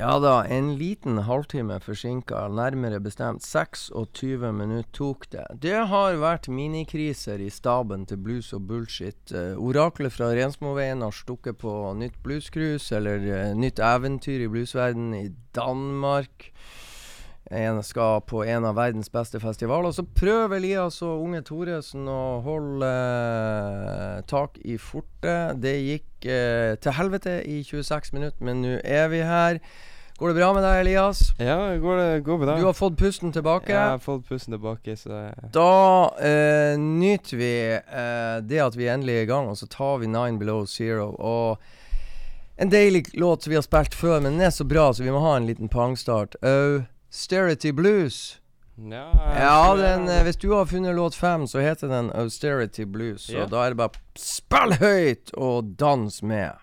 Ja 0.00 0.14
da, 0.16 0.46
en 0.48 0.70
liten 0.80 1.18
halvtime 1.28 1.74
forsinka, 1.84 2.46
nærmere 2.56 3.02
bestemt 3.04 3.44
26 3.44 4.48
minutter 4.56 4.88
tok 4.96 5.26
det. 5.28 5.42
Det 5.60 5.74
har 5.90 6.16
vært 6.22 6.46
minikriser 6.48 7.42
i 7.44 7.50
staben 7.52 8.06
til 8.08 8.16
Blues 8.24 8.48
og 8.56 8.64
Bullshit. 8.70 9.18
Uh, 9.28 9.60
oraklet 9.60 10.14
fra 10.14 10.30
Rensmoveien 10.32 11.04
har 11.04 11.12
stukket 11.12 11.58
på 11.60 11.74
nytt 12.00 12.16
bluescruise, 12.24 12.88
eller 12.96 13.26
uh, 13.26 13.50
nytt 13.52 13.82
eventyr 13.84 14.46
i 14.46 14.48
bluesverdenen 14.48 15.18
i 15.18 15.34
Danmark. 15.52 16.48
En 17.52 17.82
skal 17.84 18.24
på 18.24 18.40
en 18.48 18.70
av 18.70 18.80
verdens 18.80 19.12
beste 19.12 19.36
festivaler. 19.42 19.92
Så 19.92 20.06
prøver 20.16 20.56
Elias 20.62 21.02
og 21.04 21.26
unge 21.26 21.44
Thoresen 21.44 22.08
å 22.08 22.40
holde 22.48 22.88
uh, 22.88 24.24
tak 24.32 24.56
i 24.64 24.80
fortet. 24.80 25.60
Det 25.60 25.76
gikk 25.76 26.08
til 26.24 26.92
helvete 26.92 27.38
i 27.48 27.62
26 27.64 28.12
minutter, 28.16 28.44
men 28.44 28.64
nå 28.64 28.74
er 28.80 29.08
vi 29.12 29.24
her. 29.28 29.60
Går 30.20 30.28
det 30.28 30.36
bra 30.36 30.50
med 30.52 30.64
deg, 30.66 30.78
Elias? 30.82 31.20
Ja, 31.40 31.56
går 31.80 31.96
det 31.96 32.08
går 32.26 32.38
bra. 32.42 32.56
Du 32.60 32.66
har 32.68 32.76
fått 32.76 32.98
pusten 33.00 33.32
tilbake? 33.32 33.72
Ja, 33.72 33.78
jeg 33.86 33.94
har 33.96 34.02
fått 34.04 34.26
pusten 34.28 34.52
tilbake, 34.52 34.96
så 35.00 35.22
Da 35.54 35.70
eh, 36.20 36.76
nyter 36.76 37.40
vi 37.40 37.52
det 38.44 38.60
at 38.60 38.76
vi 38.76 38.90
endelig 38.92 39.16
er 39.16 39.24
i 39.24 39.30
gang, 39.30 39.48
og 39.48 39.56
så 39.56 39.68
tar 39.72 40.02
vi 40.02 40.10
Nine 40.12 40.36
Below 40.38 40.66
Zero. 40.68 41.14
Og 41.16 42.60
en 42.60 42.68
deilig 42.68 43.06
låt 43.16 43.42
som 43.42 43.50
vi 43.50 43.56
har 43.56 43.64
spilt 43.64 43.96
før, 43.96 44.20
men 44.20 44.36
den 44.36 44.44
er 44.44 44.52
så 44.52 44.68
bra, 44.68 44.90
så 44.92 45.02
vi 45.02 45.12
må 45.14 45.24
ha 45.24 45.38
en 45.38 45.48
liten 45.48 45.72
pangstart. 45.72 46.36
Austerity 46.44 47.72
Blues. 47.72 48.40
Ja, 48.76 49.08
ja 49.40 49.76
den, 49.76 50.08
eh, 50.08 50.22
hvis 50.22 50.36
du 50.36 50.52
har 50.52 50.66
funnet 50.66 50.94
låt 50.94 51.14
fem, 51.14 51.46
så 51.46 51.58
heter 51.64 51.88
den 51.88 52.10
Austerity 52.12 52.84
Blues. 52.84 53.22
Så 53.22 53.32
yeah. 53.32 53.48
da 53.48 53.64
er 53.64 53.72
det 53.72 53.80
bare 53.80 54.04
spill 54.16 54.76
høyt 54.80 55.32
og 55.36 55.72
dans 55.80 56.22
med. 56.22 56.60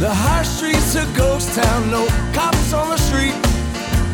The 0.00 0.14
high 0.14 0.44
streets 0.44 0.94
a 0.94 1.04
ghost 1.16 1.52
town, 1.56 1.90
no 1.90 2.06
cops 2.32 2.72
on 2.72 2.88
the 2.88 2.96
street. 2.96 3.34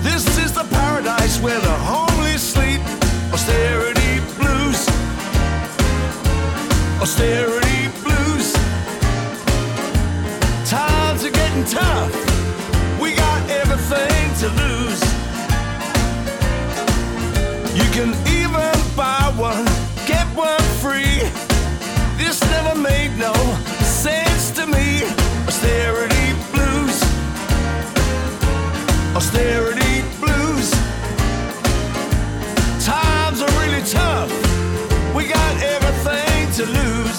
This 0.00 0.24
is 0.38 0.50
the 0.50 0.64
paradise 0.64 1.38
where 1.42 1.60
the 1.60 1.76
homeless 1.92 2.42
sleep. 2.42 2.80
Austerity 3.30 4.20
blues. 4.38 4.80
Austerity 7.02 7.92
blues. 8.00 8.54
Times 10.64 11.22
are 11.22 11.30
getting 11.30 11.64
tough. 11.66 12.12
We 12.98 13.14
got 13.14 13.50
everything 13.50 14.24
to 14.40 14.48
lose. 14.62 15.02
You 17.76 17.84
can 17.92 18.16
even 18.32 18.72
buy 18.96 19.30
one, 19.36 19.66
get 20.06 20.26
one 20.34 20.64
free. 20.80 21.28
This 22.16 22.40
never 22.40 22.74
made 22.74 23.18
no 23.18 23.34
Austerity 29.24 30.02
blues. 30.20 30.70
Times 32.84 33.40
are 33.40 33.50
really 33.62 33.82
tough. 33.88 34.30
We 35.14 35.26
got 35.26 35.54
everything 35.62 36.50
to 36.58 36.64
lose. 36.66 37.18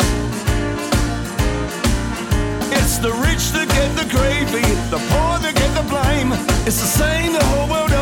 It's 2.77 2.99
the 2.99 3.11
rich 3.25 3.49
that 3.57 3.67
get 3.73 3.89
the 3.97 4.07
gravy, 4.13 4.61
the 4.93 5.01
poor 5.09 5.39
that 5.41 5.55
get 5.55 5.71
the 5.73 5.85
blame. 5.89 6.31
It's 6.67 6.79
the 6.79 6.93
same 7.01 7.33
the 7.33 7.43
whole 7.43 7.67
world 7.67 7.94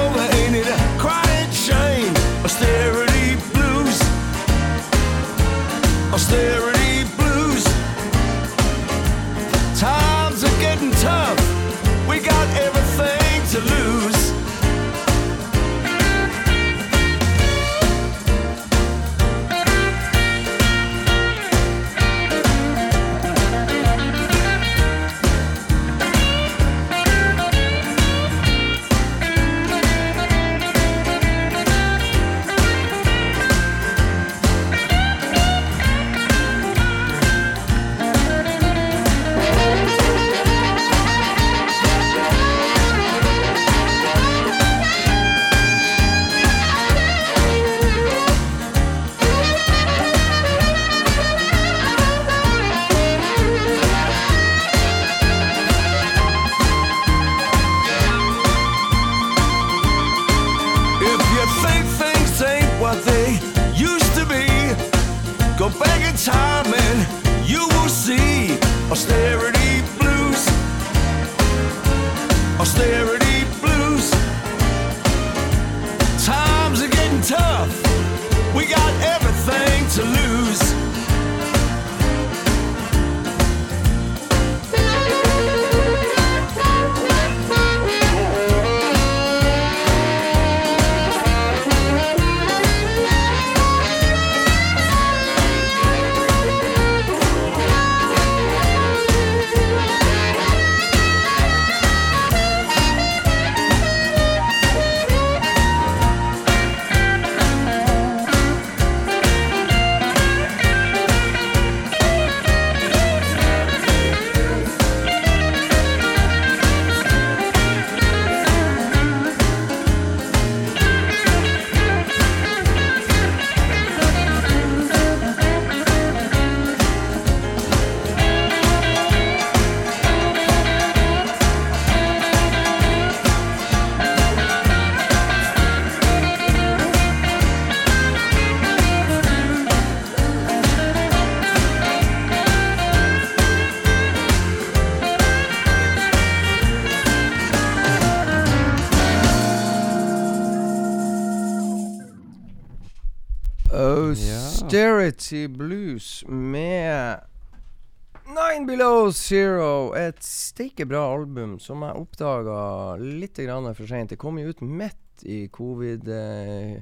steike 160.73 160.85
bra 160.89 161.13
album 161.13 161.59
som 161.59 161.81
jeg 161.85 161.93
oppdaga 161.93 162.95
litt 162.97 163.37
grann 163.37 163.75
for 163.75 163.87
seint. 163.87 164.09
Det 164.09 164.17
kom 164.17 164.39
jo 164.39 164.49
ut 164.49 164.61
midt 164.61 165.21
i 165.21 165.47
covid-kaos, 165.47 166.81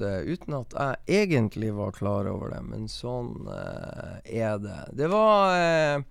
eh, 0.00 0.20
uten 0.26 0.54
at 0.54 0.74
jeg 0.74 0.96
egentlig 1.06 1.72
var 1.72 1.92
klar 1.92 2.26
over 2.26 2.50
det. 2.50 2.62
Men 2.66 2.88
sånn 2.88 3.46
eh, 3.46 4.18
er 4.42 4.58
det. 4.58 4.90
Det 4.92 5.06
var 5.06 5.54
eh, 5.54 6.02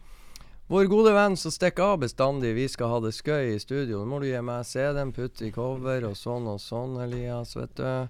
vår 0.67 0.85
gode 0.87 1.11
venn 1.13 1.35
som 1.35 1.51
stikker 1.51 1.83
av 1.83 1.99
bestandig. 1.99 2.55
Vi 2.55 2.67
skal 2.69 2.87
ha 2.87 2.99
det 3.03 3.11
skøy 3.11 3.55
i 3.55 3.59
studio. 3.59 3.99
Nå 3.99 4.05
må 4.05 4.19
du 4.23 4.27
gi 4.31 4.41
meg 4.41 4.65
CD-en, 4.65 5.11
putt 5.11 5.41
i 5.43 5.51
cover 5.51 6.03
og 6.07 6.15
sånn 6.15 6.47
og 6.47 6.61
sånn, 6.63 6.95
Elias, 7.03 7.55
vet 7.59 7.75
du. 7.75 8.07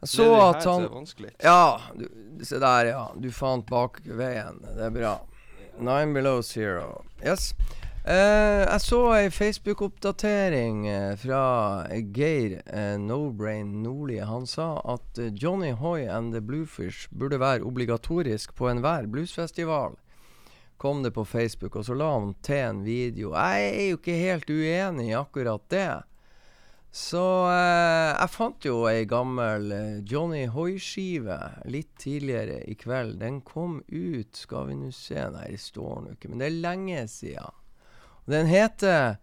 Jeg 0.00 0.08
så 0.08 0.24
det 0.24 0.30
er 0.30 0.32
det 0.32 0.40
at 0.40 0.64
her 0.64 0.70
han 0.72 0.82
er 0.88 0.94
vanskelig. 0.94 1.30
Ja, 1.44 1.80
du, 1.92 2.08
se 2.48 2.56
der, 2.56 2.84
ja. 2.88 3.12
Du 3.20 3.28
fant 3.36 3.68
bakveien. 3.68 4.64
Det 4.64 4.88
er 4.88 4.90
bra. 4.94 5.20
Nine 5.80 6.12
below 6.12 6.42
zero. 6.42 7.04
Yes. 7.24 7.54
Uh, 8.04 8.64
jeg 8.64 8.80
så 8.80 8.98
ei 9.12 9.30
Facebook-oppdatering 9.32 10.86
eh, 10.88 11.14
fra 11.20 11.42
Geir 12.16 12.58
uh, 12.64 12.96
Nobrain 13.00 13.82
Nordli. 13.82 14.18
Han 14.24 14.46
sa 14.48 14.74
at 14.84 15.20
Johnny 15.36 15.70
Hoy 15.72 16.04
and 16.04 16.32
the 16.32 16.40
Bluefish 16.40 17.08
burde 17.12 17.40
være 17.40 17.64
obligatorisk 17.64 18.54
på 18.56 18.68
enhver 18.68 19.08
bluesfestival. 19.08 19.96
Kom 20.80 21.02
det 21.02 21.12
på 21.12 21.24
Facebook, 21.24 21.76
og 21.76 21.84
så 21.84 21.96
la 21.96 22.12
han 22.12 22.34
til 22.44 22.60
en 22.64 22.84
video. 22.84 23.34
Jeg 23.36 23.66
er 23.68 23.88
jo 23.90 24.00
ikke 24.00 24.20
helt 24.20 24.52
uenig 24.52 25.10
i 25.10 25.16
akkurat 25.16 25.64
det. 25.72 25.88
Så 26.92 27.22
eh, 27.46 28.16
jeg 28.18 28.30
fant 28.34 28.66
jo 28.66 28.80
ei 28.90 29.04
gammel 29.06 29.68
eh, 29.70 29.98
Johnny 30.10 30.46
Hoi-skive 30.50 31.36
litt 31.70 31.92
tidligere 32.02 32.64
i 32.66 32.74
kveld. 32.74 33.20
Den 33.20 33.40
kom 33.46 33.76
ut, 33.86 34.34
skal 34.34 34.66
vi 34.72 34.74
nå 34.80 34.90
se 34.94 35.22
Nei, 35.30 35.52
det 35.52 35.60
står 35.62 36.00
nå 36.02 36.16
ikke, 36.16 36.30
men 36.32 36.42
det 36.42 36.48
er 36.50 36.56
lenge 36.64 37.04
siden. 37.12 37.54
Den 38.30 38.50
heter 38.50 39.18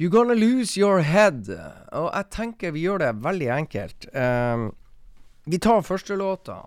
You 0.00 0.10
Gonna 0.12 0.34
Lose 0.36 0.76
Your 0.80 1.00
Head. 1.04 1.48
Og 1.96 2.10
jeg 2.12 2.28
tenker 2.32 2.72
vi 2.76 2.84
gjør 2.84 3.00
det 3.06 3.10
veldig 3.24 3.48
enkelt. 3.56 4.06
Eh, 4.12 4.68
vi 5.48 5.58
tar 5.64 5.80
første 5.88 6.16
låta. 6.20 6.60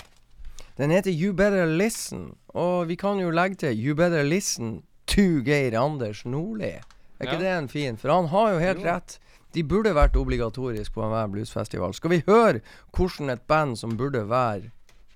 Den 0.75 0.89
heter 0.91 1.13
You 1.13 1.33
Better 1.37 1.69
Listen. 1.69 2.31
Og 2.57 2.87
vi 2.89 2.97
kan 2.99 3.21
jo 3.21 3.29
legge 3.29 3.61
til 3.61 3.77
You 3.77 3.93
Better 3.95 4.25
Listen 4.25 4.79
to 5.07 5.43
Geir 5.45 5.77
Anders 5.79 6.25
Nordli. 6.25 6.73
Er 7.21 7.29
ikke 7.29 7.37
Ja. 7.37 7.43
det 7.45 7.53
en 7.59 7.69
fin? 7.71 7.95
For 7.97 8.09
han 8.11 8.27
har 8.33 8.51
jo 8.55 8.59
helt 8.59 8.81
Jo. 8.81 8.89
rett. 8.89 9.19
De 9.55 9.63
burde 9.63 9.93
vært 9.95 10.17
obligatorisk 10.19 10.93
på 10.93 11.03
enhver 11.05 11.29
bluesfestival. 11.31 11.93
Skal 11.95 12.11
vi 12.11 12.23
høre 12.27 12.59
hvordan 12.91 13.31
et 13.31 13.41
band 13.47 13.77
som 13.79 13.97
burde 13.97 14.25
være 14.29 14.71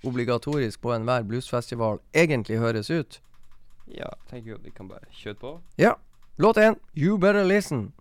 obligatorisk 0.08 0.82
på 0.82 0.94
enhver 0.96 1.28
bluesfestival, 1.28 2.00
egentlig 2.16 2.58
høres 2.58 2.90
ut? 2.90 3.22
Ja, 3.92 4.08
tenker 4.30 4.52
jo 4.52 4.58
vi 4.64 4.72
kan 4.72 4.88
bare 4.88 5.12
kjøre 5.12 5.36
på. 5.36 5.56
Ja. 5.78 5.94
Låt 6.38 6.58
én, 6.58 6.80
You 6.96 7.18
Better 7.18 7.44
Listen. 7.44 7.92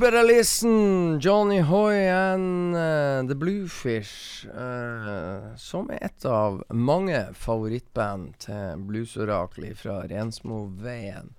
Better 0.00 0.24
listen, 0.24 1.20
Johnny 1.20 1.58
Hoy 1.58 2.08
and 2.08 2.74
uh, 2.74 3.22
The 3.28 3.34
Bluefish. 3.34 4.46
Uh, 4.48 5.52
som 5.56 5.90
er 5.92 6.06
et 6.06 6.24
av 6.24 6.62
mange 6.72 7.18
favorittband 7.36 8.38
til 8.40 8.84
bluesoraklet 8.88 9.76
fra 9.76 9.98
Rensmoveien. 10.08 11.34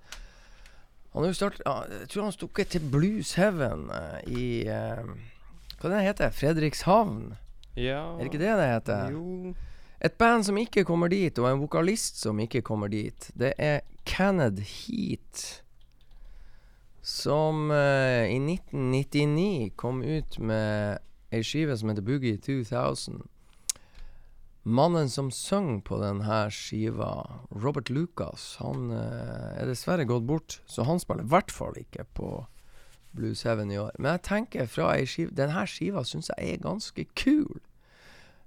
Han 1.12 1.24
har 1.24 1.32
jo 1.32 1.38
startet, 1.40 1.64
Jeg 1.66 2.08
tror 2.12 2.28
han 2.28 2.36
stukket 2.36 2.70
til 2.76 2.86
Blues 2.92 3.34
Heaven 3.34 3.88
uh, 3.90 4.22
i 4.30 4.62
Hva 4.62 5.90
det 5.90 6.04
heter 6.06 6.30
Fredrikshavn? 6.30 7.34
Ja 7.74 8.14
Er 8.14 8.22
det 8.22 8.30
ikke 8.30 8.44
det 8.44 8.54
det 8.60 8.70
heter? 8.76 9.10
Jo 9.16 9.54
Et 10.02 10.14
band 10.18 10.46
som 10.46 10.58
ikke 10.58 10.86
kommer 10.86 11.10
dit, 11.10 11.34
og 11.38 11.50
en 11.50 11.60
vokalist 11.62 12.22
som 12.22 12.38
ikke 12.42 12.62
kommer 12.62 12.90
dit, 12.90 13.30
det 13.38 13.52
er 13.58 13.82
Canad 14.06 14.58
Heat. 14.58 15.61
Som 17.02 17.70
uh, 17.70 18.30
i 18.30 18.38
1999 18.38 19.72
kom 19.76 20.02
ut 20.02 20.38
med 20.38 21.02
ei 21.34 21.42
skive 21.42 21.74
som 21.78 21.90
heter 21.90 22.04
Boogie 22.06 22.38
2000. 22.38 23.24
Mannen 24.62 25.10
som 25.10 25.32
sang 25.34 25.80
på 25.82 25.98
denne 25.98 26.44
skiva, 26.54 27.42
Robert 27.50 27.90
Lucas, 27.90 28.60
han 28.62 28.92
uh, 28.94 29.58
er 29.58 29.66
dessverre 29.66 30.06
gått 30.06 30.28
bort, 30.28 30.60
så 30.70 30.86
han 30.86 31.02
spiller 31.02 31.26
i 31.26 31.32
hvert 31.34 31.50
fall 31.50 31.74
ikke 31.80 32.06
på 32.14 32.30
Blues 33.18 33.42
Heaven 33.42 33.74
i 33.74 33.80
år. 33.82 33.90
Men 33.98 34.14
jeg 34.14 34.26
tenker 34.28 34.70
fra 34.70 34.92
ei 34.94 35.06
skive 35.10 35.34
Denne 35.36 35.66
skiva 35.66 36.06
syns 36.06 36.30
jeg 36.30 36.54
er 36.54 36.62
ganske 36.62 37.08
kul. 37.18 37.58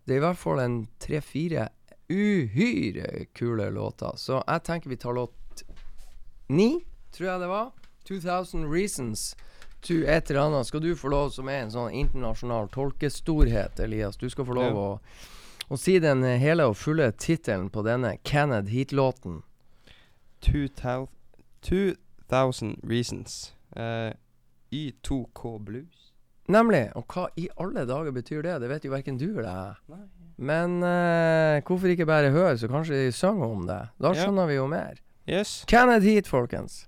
Det 0.06 0.16
er 0.16 0.22
i 0.22 0.28
hvert 0.30 0.40
fall 0.40 0.64
en 0.64 0.86
tre-fire 1.04 1.68
uhyre 2.08 3.26
kule 3.36 3.68
låter. 3.74 4.16
Så 4.16 4.40
jeg 4.40 4.64
tenker 4.64 4.90
vi 4.90 5.02
tar 5.02 5.18
låt 5.18 5.66
ni, 6.48 6.86
tror 7.12 7.34
jeg 7.34 7.44
det 7.44 7.52
var. 7.52 7.74
2000 8.08 8.68
Reasons 8.72 9.36
to 9.82 9.94
et 10.08 10.30
eller 10.32 10.42
annet. 10.48 10.68
Skal 10.68 10.82
du 10.82 10.96
få 10.98 11.10
lov, 11.14 11.30
som 11.36 11.50
er 11.50 11.64
en 11.66 11.72
sånn 11.74 11.92
internasjonal 11.94 12.70
tolkestorhet, 12.74 13.80
Elias, 13.80 14.18
du 14.18 14.30
skal 14.30 14.46
få 14.46 14.56
lov 14.58 14.72
Ja. 14.72 14.74
å, 14.74 15.00
å 15.70 15.78
si 15.78 16.00
den 16.00 16.24
hele 16.24 16.66
og 16.70 16.78
fulle 16.78 17.12
tittelen 17.12 17.70
på 17.70 17.84
denne 17.86 18.16
Canad 18.24 18.70
Heat-låten. 18.70 19.42
2000, 20.42 21.08
2000 21.62 22.80
Reasons. 22.84 23.54
Uh, 23.76 24.12
Y2K 24.72 25.60
Blues. 25.60 26.12
Nemlig. 26.48 26.92
Og 26.96 27.06
hva 27.10 27.28
i 27.42 27.48
alle 27.58 27.86
dager 27.90 28.12
betyr 28.14 28.44
det? 28.46 28.60
Det 28.62 28.70
vet 28.70 28.86
jo 28.86 28.92
verken 28.94 29.18
du 29.18 29.28
eller 29.40 29.50
jeg. 29.90 30.04
Men 30.38 30.82
uh, 30.84 31.62
hvorfor 31.66 31.90
ikke 31.94 32.06
bare 32.10 32.30
høre, 32.34 32.58
så 32.60 32.68
kanskje 32.70 33.06
de 33.08 33.12
synger 33.16 33.46
om 33.56 33.66
det? 33.70 33.80
Da 34.02 34.12
Ja. 34.14 34.26
skjønner 34.26 34.48
vi 34.52 34.58
jo 34.60 34.68
mer. 34.68 35.00
Yes. 35.28 35.64
Canad 35.68 36.04
Heat, 36.06 36.28
folkens. 36.28 36.84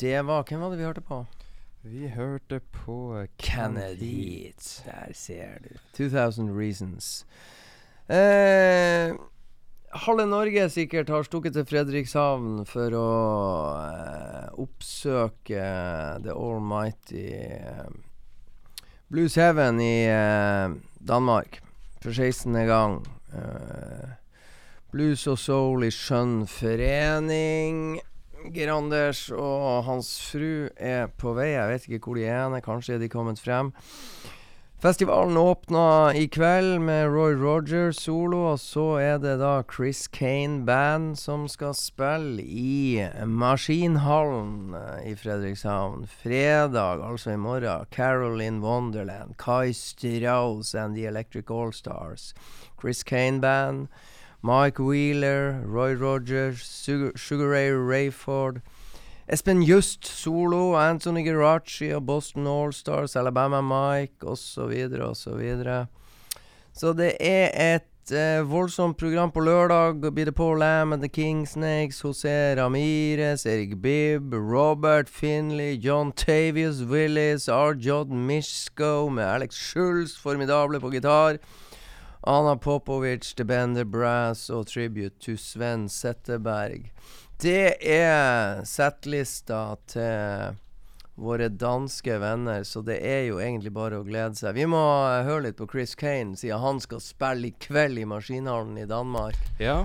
Det 0.00 0.22
var 0.24 0.44
Hvem 0.48 0.60
var 0.60 0.70
det 0.70 0.78
vi 0.78 0.84
hørte 0.84 1.02
på? 1.04 1.26
Vi 1.82 2.08
hørte 2.08 2.60
på 2.72 3.26
Kennedy. 3.36 4.52
Der 4.84 5.12
ser 5.12 5.58
du. 5.64 5.76
2000 5.96 6.48
Reasons. 6.56 7.26
Eh, 8.08 9.12
halve 9.92 10.26
Norge 10.26 10.70
sikkert 10.70 11.08
har 11.08 11.22
stukket 11.28 11.52
til 11.52 11.66
Fredrikshavn 11.68 12.64
for 12.68 12.96
å 12.96 13.12
eh, 13.76 14.48
oppsøke 14.60 15.64
The 16.24 16.32
Almighty 16.32 17.26
eh, 17.36 17.88
Blues 19.12 19.36
Heaven 19.36 19.80
i 19.84 20.04
eh, 20.08 20.76
Danmark 20.96 21.60
for 22.00 22.12
16. 22.12 22.56
gang. 22.68 23.02
Eh, 23.36 24.16
blues 24.92 25.26
og 25.28 25.40
soul 25.40 25.84
i 25.84 25.92
skjønn 25.92 26.46
forening. 26.48 28.00
Geranders 28.48 29.28
og 29.34 29.84
hans 29.86 30.14
fru 30.30 30.68
er 30.76 31.10
på 31.20 31.34
vei. 31.36 31.52
Jeg 31.52 31.70
vet 31.70 31.88
ikke 31.88 32.04
hvor 32.06 32.20
de 32.20 32.28
er. 32.28 32.60
Kanskje 32.64 32.96
er 32.96 33.02
de 33.02 33.08
kommet 33.12 33.40
frem. 33.42 33.72
Festivalen 34.80 35.36
åpna 35.36 36.14
i 36.16 36.22
kveld 36.32 36.78
med 36.80 37.10
Roy 37.12 37.34
Rogers 37.36 37.98
solo, 38.00 38.38
og 38.54 38.60
så 38.62 38.84
er 38.96 39.18
det 39.20 39.34
da 39.42 39.58
Chris 39.68 40.06
Kane 40.08 40.62
Band 40.64 41.18
som 41.20 41.44
skal 41.52 41.74
spille 41.76 42.40
i 42.40 43.04
Maskinhallen 43.28 44.72
eh, 44.78 45.10
i 45.10 45.14
Fredrikshavn. 45.20 46.06
Fredag, 46.22 47.04
altså 47.04 47.34
i 47.34 47.36
morgen. 47.36 47.84
Carol 47.92 48.40
in 48.40 48.62
Wonderland. 48.64 49.36
Kai 49.36 49.74
Strauss 49.76 50.74
and 50.74 50.96
The 50.96 51.04
Electric 51.12 51.52
All-Stars. 51.52 52.32
Chris 52.80 53.02
Kane 53.04 53.40
Band. 53.44 53.88
Mike 54.42 54.78
Wheeler, 54.78 55.62
Roy 55.66 55.94
Rogers, 55.94 56.62
Sugar, 57.14 57.48
Ray 57.48 57.70
Rayford. 57.70 58.62
Espen 59.28 59.62
Just 59.62 60.06
solo, 60.06 60.74
Anthony 60.74 61.22
Geraci 61.22 61.92
og 61.94 62.06
Boston 62.06 62.46
Allstars, 62.46 63.16
Alabama 63.16 63.60
Mike 63.60 64.26
osv. 64.26 64.60
osv. 64.60 65.14
Så, 65.14 65.36
videre. 65.36 65.86
så 66.72 66.92
det 66.92 67.12
er 67.20 67.76
et 67.76 68.12
eh, 68.12 68.42
voldsomt 68.50 68.98
program 68.98 69.30
på 69.30 69.40
lørdag. 69.40 70.00
Blir 70.14 70.24
det 70.24 70.34
Paul 70.34 70.58
Lam 70.58 70.92
and 70.92 71.02
The 71.02 71.08
Kingsnakes, 71.08 72.02
José 72.02 72.56
Ramires, 72.56 73.46
Erik 73.46 73.76
Bibb, 73.82 74.34
Robert 74.34 75.08
Finley, 75.08 75.76
John 75.76 76.12
Tavius 76.12 76.82
Willis, 76.82 77.48
R. 77.48 77.74
Mishko 78.08 79.08
med 79.08 79.24
Alex 79.24 79.54
Schulz, 79.54 80.18
formidable 80.18 80.80
på 80.80 80.90
gitar. 80.90 81.38
Anna 82.22 82.56
Popovic, 82.56 83.34
The 83.36 83.44
Bender 83.44 83.84
Brass 83.84 84.50
og 84.50 84.66
Tribute 84.66 85.16
to 85.24 85.36
Sven 85.40 85.88
Setteberg. 85.88 86.90
Det 87.40 87.78
er 87.80 88.60
settlista 88.68 89.62
til 89.88 90.58
våre 91.20 91.48
danske 91.48 92.18
venner, 92.20 92.64
så 92.64 92.82
det 92.84 92.98
er 93.04 93.24
jo 93.30 93.40
egentlig 93.40 93.72
bare 93.72 94.00
å 94.00 94.04
glede 94.04 94.36
seg. 94.36 94.56
Vi 94.56 94.66
må 94.68 94.82
høre 95.24 95.46
litt 95.48 95.56
på 95.56 95.68
Chris 95.72 95.96
Kane, 95.96 96.36
siden 96.36 96.60
han 96.60 96.80
skal 96.84 97.00
spille 97.04 97.48
i 97.48 97.56
kveld 97.60 98.00
i 98.00 98.06
Maskinhallen 98.08 98.76
i 98.80 98.88
Danmark. 98.88 99.40
Ja. 99.60 99.82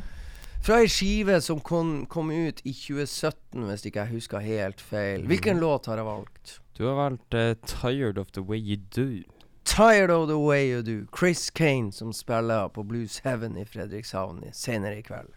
Fra 0.65 0.81
ei 0.81 0.89
skive 0.91 1.37
som 1.45 1.59
kom, 1.63 2.01
kom, 2.11 2.31
ut 2.33 2.59
i 2.65 2.73
2017, 2.73 3.63
hvis 3.69 3.87
ikke 3.87 4.03
jeg 4.03 4.15
husker 4.15 4.43
helt 4.43 4.83
feil. 4.83 5.23
Hvilken 5.29 5.59
mm. 5.59 5.63
låt 5.63 5.87
har 5.91 6.01
jeg 6.01 6.07
valgt? 6.07 6.55
Du 6.75 6.83
har 6.89 6.99
valgt 6.99 7.37
uh, 7.37 7.53
'Tired 7.63 8.17
of 8.19 8.31
the 8.35 8.43
Way 8.43 8.59
You 8.59 8.79
Do'. 8.91 9.23
Tired 9.65 10.11
of 10.11 10.27
the 10.27 10.37
Way 10.37 10.69
You 10.69 10.81
Do. 10.81 11.07
Chris 11.11 11.49
Kane 11.49 11.91
som 11.91 12.13
spiller 12.13 12.67
på 12.67 12.83
Blues 12.83 13.19
Heaven 13.23 13.57
i 13.57 13.65
Fredrikshavn 13.65 14.43
senere 14.53 14.97
i 14.97 15.01
kveld. 15.01 15.33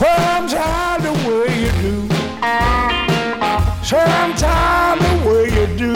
Well, 0.00 0.20
I'm 0.20 0.48
tired 0.48 1.02
the 1.02 1.28
way 1.28 1.64
you 1.64 1.70
do. 1.82 2.08
The 4.98 5.28
way 5.28 5.44
you 5.44 5.66
do. 5.78 5.94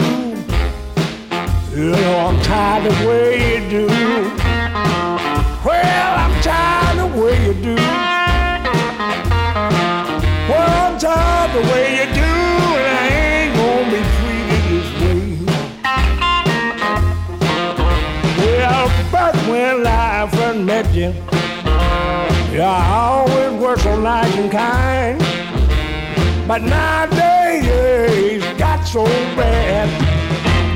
You 1.75 1.91
know 1.91 2.27
I'm 2.27 2.41
tired 2.41 2.85
of 2.85 2.99
the 2.99 3.07
way 3.07 3.55
you 3.55 3.69
do. 3.69 3.88
I 22.61 22.91
always 22.91 23.61
was 23.61 23.81
so 23.81 23.99
nice 23.99 24.35
and 24.35 24.51
kind. 24.51 25.19
But 26.47 26.61
nowadays, 26.63 28.43
got 28.57 28.83
so 28.83 29.05
bad. 29.35 29.87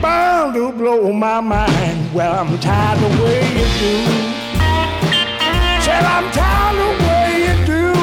Bound 0.02 0.54
to 0.54 0.72
blow 0.72 1.12
my 1.12 1.42
mind. 1.42 2.14
Well, 2.14 2.34
I'm 2.40 2.58
tired 2.60 3.00
the 3.00 3.10
way 3.22 3.42
you 3.58 3.68
do. 3.84 3.96
Said 5.84 6.06
I'm 6.06 6.32
tired 6.32 6.78
the 6.78 6.92
way 7.04 7.30
you 7.48 7.56
do. 7.66 7.94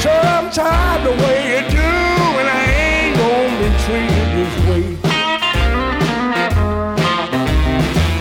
Said 0.00 0.24
I'm 0.26 0.50
tired 0.50 1.02
the 1.06 1.12
way 1.22 1.38
you 1.52 1.62
do. 1.70 1.92
And 2.40 2.48
I 2.48 2.62
ain't 2.84 3.16
gonna 3.16 3.56
be 3.62 3.68
treated 3.84 4.28
this 4.36 4.54
way. 4.68 4.86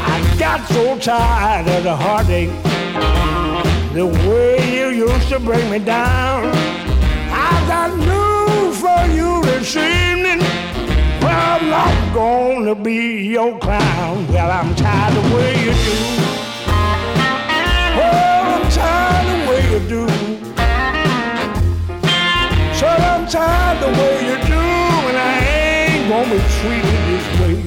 I 0.08 0.36
got 0.40 0.66
so 0.70 0.98
tired 1.00 1.68
of 1.68 1.84
the 1.84 1.96
heartache 1.96 2.75
the 3.96 4.08
way 4.30 4.58
you 4.76 5.08
used 5.08 5.30
to 5.30 5.40
bring 5.40 5.70
me 5.70 5.80
down. 5.80 6.52
I 7.32 7.52
got 7.68 7.90
news 7.98 8.80
for 8.80 9.06
you 9.14 9.42
this 9.44 9.76
evening. 9.76 10.40
Well, 11.22 11.60
I'm 11.60 11.70
not 11.70 12.14
gonna 12.14 12.76
be 12.76 13.24
your 13.24 13.58
clown. 13.60 14.28
Well, 14.28 14.52
I'm 14.52 14.76
tired 14.76 15.14
the 15.16 15.36
way 15.36 15.52
you 15.66 15.74
do. 15.74 15.98
Well, 17.98 18.46
I'm 18.56 18.70
tired 18.70 19.26
the 19.32 19.38
way 19.50 19.62
you 19.72 19.80
do. 19.96 20.08
So 22.80 22.88
I'm 22.88 23.26
tired 23.28 23.78
the 23.82 23.92
way 24.00 24.16
you 24.30 24.38
do, 24.46 24.64
and 25.10 25.18
I 25.18 25.36
ain't 25.56 26.10
gonna 26.10 26.36
be 26.36 26.42
treated 26.58 27.02
this 27.10 27.28
way. 27.40 27.58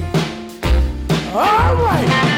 All 1.33 1.75
right. 1.75 2.28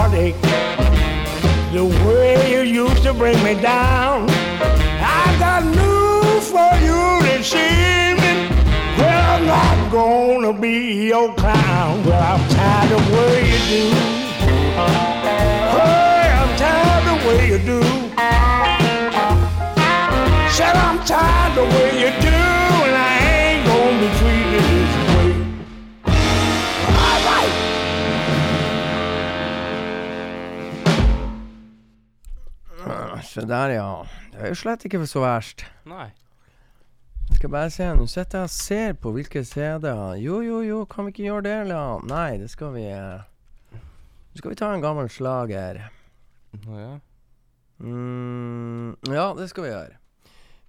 Heartache. 0.00 0.40
The 1.72 1.84
way 2.06 2.36
you 2.52 2.84
used 2.84 3.02
to 3.02 3.12
bring 3.12 3.38
me 3.44 3.54
down. 3.60 4.28
I 5.20 5.24
got 5.38 5.62
news 5.80 6.44
for 6.54 6.72
you 6.86 7.02
this 7.28 7.52
evening. 7.54 8.38
Well, 8.98 9.24
I'm 9.34 9.44
not 9.56 9.78
gonna 9.92 10.52
be 10.58 11.08
your 11.12 11.28
clown. 11.34 12.02
Well, 12.06 12.22
I'm 12.32 12.42
tired 12.48 12.92
of 12.98 13.02
way 13.12 13.36
you 13.52 13.60
do. 13.72 13.84
Hey, 15.76 16.24
I'm 16.40 16.52
tired 16.64 17.06
of 17.12 17.18
way 17.26 17.40
you 17.52 17.58
do. 17.72 17.80
Said 20.56 20.76
I'm 20.86 20.98
tired 21.04 21.58
of 21.62 21.66
way 21.74 21.92
you 22.02 22.10
do, 22.28 22.38
Se 33.30 33.44
der, 33.46 33.76
ja. 33.76 33.90
Det 34.32 34.40
er 34.42 34.50
jo 34.50 34.58
slett 34.58 34.84
ikke 34.88 35.04
så 35.06 35.20
verst. 35.22 35.62
Nei. 35.86 36.08
Skal 37.36 37.52
bare 37.52 37.70
se, 37.70 37.86
nå 37.94 38.08
sitter 38.10 38.42
jeg 38.42 38.48
og 38.48 38.54
ser 38.56 38.96
på 38.98 39.12
hvilke 39.14 39.44
CD-er. 39.46 40.16
Jo, 40.18 40.40
jo, 40.42 40.58
jo, 40.66 40.80
kan 40.90 41.06
vi 41.06 41.14
ikke 41.14 41.28
gjøre 41.28 41.44
det, 41.46 41.52
eller? 41.64 42.02
Nei, 42.10 42.40
det 42.42 42.50
skal 42.50 42.74
vi 42.74 42.88
eh. 42.90 43.22
Nå 43.70 44.40
skal 44.40 44.50
vi 44.50 44.58
ta 44.58 44.72
en 44.74 44.82
gammel 44.82 45.06
slager. 45.14 45.78
Å 46.58 46.80
ja. 46.80 46.90
Mm, 47.80 48.98
ja, 49.14 49.30
det 49.38 49.46
skal 49.52 49.68
vi 49.68 49.70
gjøre. 49.70 49.99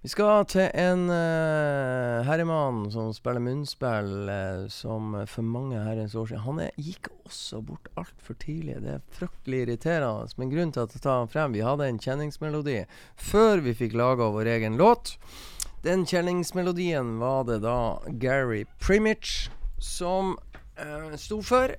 Vi 0.02 0.10
skal 0.10 0.42
til 0.50 0.64
en 0.82 1.04
uh, 1.14 2.24
herremann 2.26 2.88
som 2.90 3.12
spiller 3.14 3.38
munnspill, 3.38 4.26
uh, 4.26 4.64
som 4.66 5.12
for 5.30 5.46
mange 5.46 5.78
herrens 5.78 6.16
år 6.18 6.26
siden 6.26 6.42
Han 6.42 6.58
er, 6.64 6.72
gikk 6.74 7.06
også 7.22 7.60
bort 7.62 7.86
altfor 7.94 8.34
tidlig. 8.42 8.80
Det 8.82 8.96
er 8.96 9.04
fryktelig 9.14 9.60
irriterende. 9.62 10.34
Men 10.40 10.50
grunnen 10.50 10.72
til 10.74 10.82
at 10.82 10.96
jeg 10.96 11.04
tar 11.04 11.20
han 11.20 11.30
frem 11.30 11.54
Vi 11.54 11.62
hadde 11.62 11.86
en 11.86 12.00
kjenningsmelodi 12.02 12.80
før 13.14 13.62
vi 13.62 13.76
fikk 13.78 13.94
laga 13.94 14.26
vår 14.34 14.50
egen 14.56 14.74
låt. 14.80 15.14
Den 15.86 16.02
kjenningsmelodien 16.02 17.20
var 17.22 17.46
det 17.46 17.60
da 17.62 18.02
Gary 18.18 18.64
Primich 18.82 19.52
som 19.78 20.34
uh, 20.82 21.14
sto 21.14 21.38
for. 21.46 21.76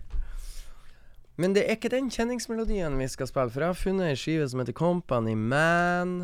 Men 1.35 1.57
det 1.57 1.65
er 1.65 1.75
ikke 1.75 1.91
den 1.91 2.07
kjenningsmelodien 2.07 2.95
vi 3.01 3.09
skal 3.11 3.27
spille, 3.27 3.51
for 3.51 3.65
jeg 3.65 3.73
har 3.73 3.83
funnet 3.83 4.13
ei 4.13 4.15
skive 4.15 4.47
som 4.47 4.63
heter 4.63 4.79
Company 4.79 5.35
Man. 5.35 6.15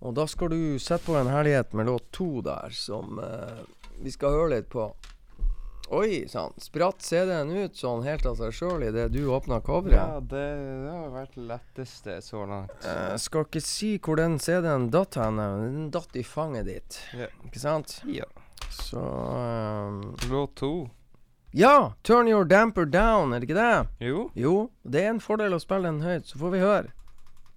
Og 0.00 0.14
da 0.16 0.26
skal 0.30 0.52
du 0.54 0.78
sette 0.80 1.04
på 1.06 1.16
en 1.18 1.28
herlighet 1.28 1.74
med 1.76 1.90
låt 1.90 2.08
to 2.16 2.40
der, 2.44 2.72
som 2.72 3.20
eh, 3.20 3.62
vi 4.00 4.12
skal 4.14 4.36
høre 4.36 4.54
litt 4.56 4.70
på. 4.72 4.88
Oi 5.90 6.28
sann. 6.30 6.52
Spratt 6.62 7.02
CD-en 7.02 7.50
ut 7.50 7.74
sånn 7.74 8.04
helt 8.06 8.22
av 8.30 8.36
seg 8.38 8.52
sjøl 8.54 8.84
idet 8.86 9.08
du 9.10 9.24
åpna 9.34 9.58
coveret. 9.66 9.96
Ja, 9.98 10.20
det, 10.22 10.44
det 10.84 10.92
har 10.94 11.08
vært 11.10 11.34
det 11.34 11.46
letteste 11.48 12.20
så 12.22 12.44
langt. 12.46 12.76
Jeg 12.86 13.18
skal 13.24 13.48
ikke 13.48 13.62
si 13.66 13.90
hvor 13.98 14.20
den 14.20 14.38
CD-en 14.38 14.86
datt 14.94 15.18
hen, 15.18 15.40
men 15.40 15.64
den 15.64 15.90
datt 15.90 16.14
i 16.14 16.22
fanget 16.22 16.70
ditt. 16.70 17.00
Ja. 17.18 17.26
Ikke 17.48 17.62
sant? 17.64 17.96
Ja. 18.06 18.28
Så 18.70 19.02
ehm, 19.02 19.98
Låt 20.30 20.54
to. 20.62 20.72
Ja! 21.50 21.92
Turn 22.06 22.30
your 22.30 22.46
damper 22.46 22.86
down, 22.86 23.34
er 23.34 23.42
det 23.42 23.50
ikke 23.50 23.58
det? 23.58 24.06
Jo. 24.06 24.28
Jo, 24.38 24.54
det 24.86 25.02
er 25.02 25.10
en 25.16 25.22
fordel 25.24 25.58
å 25.58 25.62
spille 25.62 25.90
den 25.90 26.04
høyt, 26.06 26.30
så 26.30 26.38
får 26.38 26.54
vi 26.54 26.62
høre. 26.62 26.94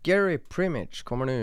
Gary 0.04 0.40
Primich 0.42 1.06
kommer 1.06 1.30
nå. 1.30 1.38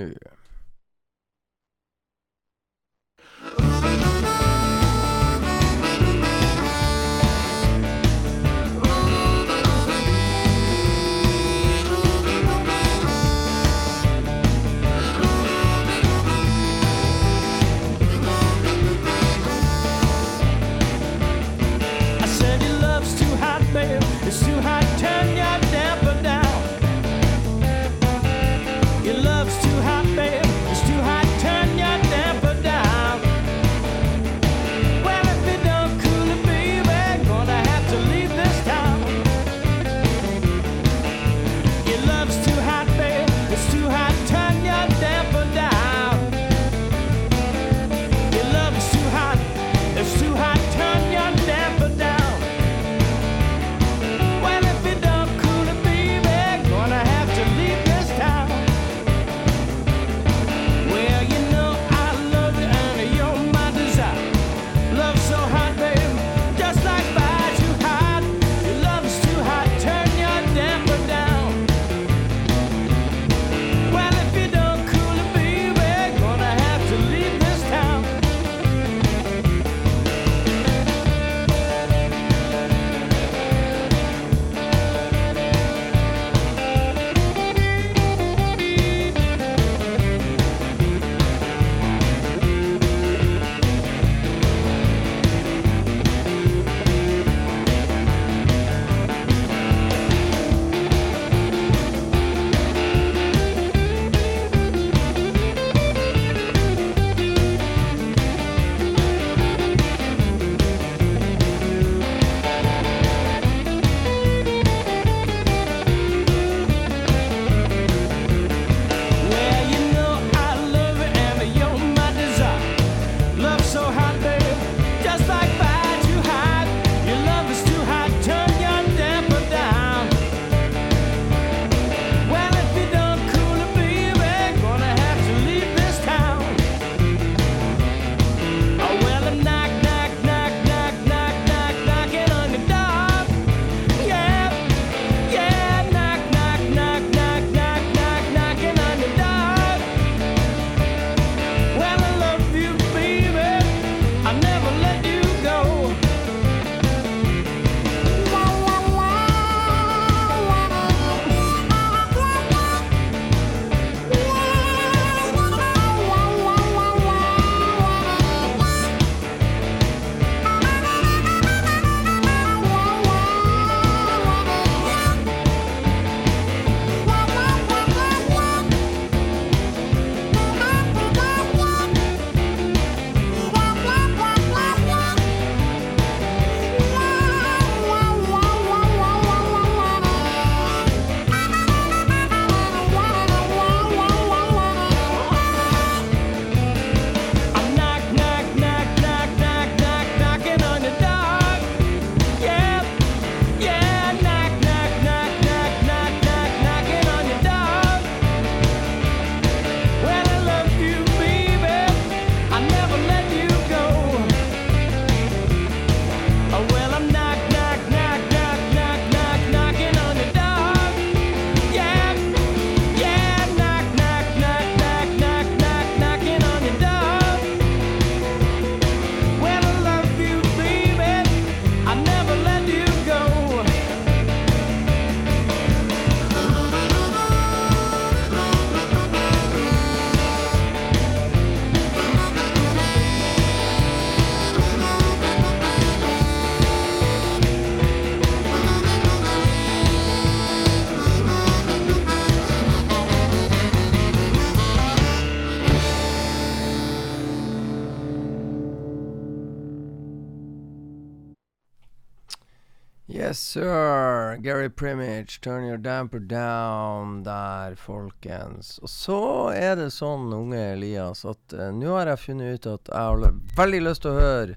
Sir. 263.33 264.37
Gary 264.43 264.69
Primage, 264.69 265.41
'Turn 265.41 265.65
Your 265.65 265.79
Damper 265.79 266.21
Down' 266.21 267.23
der, 267.25 267.75
folkens. 267.75 268.79
Og 268.83 268.89
så 268.89 269.21
er 269.55 269.77
det 269.77 269.91
sånn, 269.93 270.33
unge 270.33 270.59
Elias, 270.75 271.25
at 271.25 271.55
uh, 271.55 271.71
nå 271.75 271.97
har 271.97 272.07
jeg 272.13 272.23
funnet 272.25 272.55
ut 272.55 272.67
at 272.67 272.91
jeg 272.93 273.09
har 273.09 273.41
veldig 273.57 273.81
lyst 273.83 274.03
til 274.03 274.13
å 274.13 274.21
høre 274.21 274.57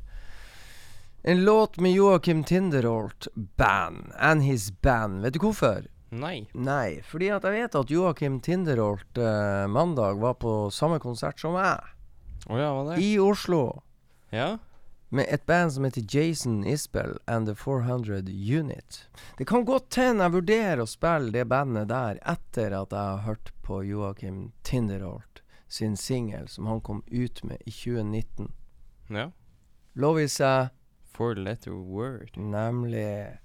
en 1.23 1.45
låt 1.45 1.79
med 1.79 1.93
Joakim 1.95 2.43
Tinderholt 2.43 3.27
Band. 3.57 4.11
And 4.19 4.43
his 4.43 4.71
band. 4.71 5.21
Vet 5.23 5.37
du 5.37 5.39
hvorfor? 5.39 5.85
Nei. 6.11 6.47
Nei, 6.53 6.99
fordi 7.07 7.31
at 7.33 7.45
jeg 7.47 7.55
vet 7.63 7.77
at 7.79 7.89
Joakim 7.89 8.41
Tinderholt 8.43 9.17
uh, 9.17 9.65
mandag 9.71 10.19
var 10.21 10.35
på 10.41 10.69
samme 10.69 10.99
konsert 11.01 11.39
som 11.39 11.55
meg, 11.57 11.79
Oh 12.51 12.59
ja, 12.59 12.73
hva 12.75 12.83
det? 12.91 12.99
i 13.01 13.15
Oslo. 13.23 13.81
Ja? 14.35 14.57
Med 15.13 15.29
et 15.29 15.45
band 15.45 15.73
som 15.73 15.85
heter 15.85 16.05
Jason 16.09 16.63
Isbell 16.65 17.17
and 17.29 17.47
The 17.47 17.55
400 17.55 18.23
Unit. 18.59 19.07
Det 19.37 19.45
kan 19.45 19.65
godt 19.65 19.95
hende 19.95 20.25
jeg 20.25 20.33
vurderer 20.33 20.81
å 20.81 20.89
spille 20.89 21.29
det 21.35 21.45
bandet 21.51 21.91
der 21.91 22.17
etter 22.25 22.73
at 22.73 22.95
jeg 22.95 23.11
har 23.11 23.21
hørt 23.27 23.51
på 23.61 23.83
Joakim 23.85 24.51
Tinderholt 24.65 25.43
sin 25.69 25.97
singel 25.97 26.47
som 26.49 26.65
han 26.69 26.81
kom 26.81 27.03
ut 27.07 27.43
med 27.43 27.61
i 27.65 27.71
2019. 27.71 28.49
Ja. 29.13 29.29
Lov 29.93 30.19
i 30.21 30.27
seg, 30.29 30.73
Four 31.13 31.35
letter 31.37 31.71
word. 31.77 32.33
nemlig 32.37 33.37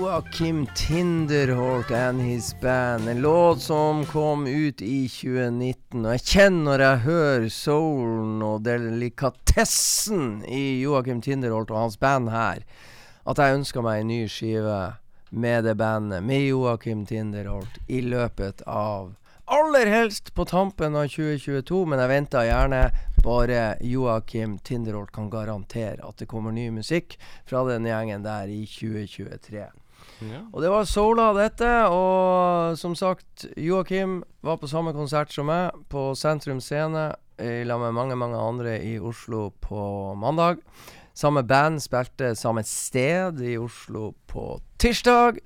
Joakim 0.00 0.66
Tinderholt 0.74 1.90
and 1.90 2.22
his 2.22 2.60
band. 2.60 3.08
En 3.08 3.20
låt 3.20 3.60
som 3.60 4.06
kom 4.06 4.46
ut 4.46 4.82
i 4.82 5.08
2019. 5.08 6.06
Og 6.06 6.14
jeg 6.14 6.22
kjenner 6.24 6.62
når 6.64 6.84
jeg 6.84 7.02
hører 7.04 7.44
soulen 7.52 8.38
og 8.40 8.62
delikatessen 8.64 10.38
i 10.48 10.80
Joakim 10.80 11.20
Tinderholt 11.20 11.68
og 11.68 11.82
hans 11.82 11.98
band 12.00 12.30
her, 12.32 12.62
at 13.28 13.42
jeg 13.44 13.58
ønsker 13.58 13.84
meg 13.84 14.00
en 14.00 14.08
ny 14.08 14.22
skive 14.32 14.78
med 15.28 15.68
det 15.68 15.76
bandet, 15.76 16.24
med 16.24 16.46
Joakim 16.46 17.04
Tinderholt, 17.04 17.76
i 17.92 18.00
løpet 18.00 18.64
av 18.64 19.12
Aller 19.52 19.92
helst 19.92 20.32
på 20.32 20.46
tampen 20.48 20.96
av 20.96 21.10
2022, 21.12 21.82
men 21.90 22.00
jeg 22.00 22.12
venter 22.14 22.48
gjerne. 22.48 22.80
Bare 23.20 23.60
Joakim 23.84 24.56
Tinderholt 24.64 25.12
kan 25.12 25.28
garantere 25.28 26.00
at 26.08 26.24
det 26.24 26.30
kommer 26.32 26.56
ny 26.56 26.70
musikk 26.72 27.18
fra 27.44 27.66
den 27.68 27.84
gjengen 27.90 28.24
der 28.24 28.48
i 28.48 28.62
2023. 28.64 29.68
Og 30.52 30.62
det 30.62 30.70
var 30.72 30.88
Sola, 30.88 31.30
dette. 31.36 31.68
Og 31.92 32.78
som 32.80 32.94
sagt, 32.98 33.46
Joakim 33.56 34.20
var 34.44 34.60
på 34.60 34.70
samme 34.70 34.94
konsert 34.96 35.32
som 35.34 35.48
meg, 35.50 35.76
på 35.92 36.10
Sentrum 36.18 36.60
Scene, 36.64 37.10
i 37.40 37.64
lag 37.64 37.80
med 37.80 37.96
mange, 37.96 38.16
mange 38.20 38.40
andre 38.40 38.76
i 38.84 38.98
Oslo 39.00 39.48
på 39.64 40.14
mandag. 40.20 40.60
Samme 41.16 41.42
band 41.44 41.80
spilte 41.82 42.34
samme 42.38 42.62
sted 42.64 43.40
i 43.44 43.56
Oslo 43.60 44.12
på 44.30 44.58
tirsdag. 44.80 45.40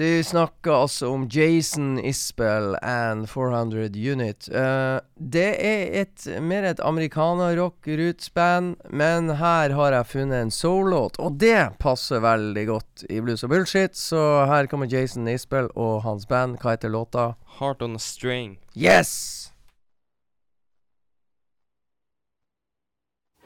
De 0.00 0.24
snakker 0.24 0.72
altså 0.72 1.10
om 1.12 1.28
Jason 1.28 1.98
Isbell 1.98 2.76
and 2.82 3.28
400 3.28 4.12
Unit. 4.12 4.48
Uh, 4.48 4.96
det 5.14 5.50
er 5.60 5.92
et, 6.00 6.24
mer 6.40 6.64
et 6.64 6.80
amerikaner-rock-roots-band, 6.80 8.76
men 8.88 9.28
her 9.36 9.74
har 9.76 9.92
jeg 9.92 10.06
funnet 10.08 10.40
en 10.46 10.50
soul-låt, 10.56 11.20
og 11.20 11.36
det 11.42 11.76
passer 11.84 12.24
veldig 12.24 12.64
godt 12.70 13.04
i 13.12 13.20
Blues 13.20 13.44
og 13.44 13.52
Bullshit, 13.52 13.92
så 13.92 14.46
her 14.48 14.70
kommer 14.72 14.88
Jason 14.88 15.28
Isbell 15.28 15.68
og 15.76 16.00
hans 16.06 16.24
band. 16.24 16.56
Hva 16.64 16.78
heter 16.78 16.88
låta? 16.88 17.34
Heart 17.58 17.82
on 17.84 18.00
a 18.00 18.00
string. 18.00 18.56
Yes! 18.72 19.52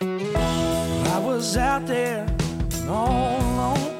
I 0.00 1.18
was 1.18 1.56
out 1.56 1.86
there 1.88 2.28
all 2.88 3.42
alone. 3.42 3.93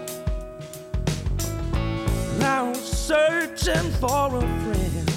I 2.44 2.62
was 2.62 2.78
searching 2.78 3.90
for 4.00 4.37
a 4.37 4.40
friend. 4.40 5.11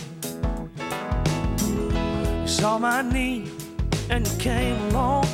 You 2.41 2.47
saw 2.47 2.77
my 2.79 3.01
need 3.01 3.51
and 4.09 4.25
you 4.27 4.37
came 4.37 4.79
along. 4.89 5.27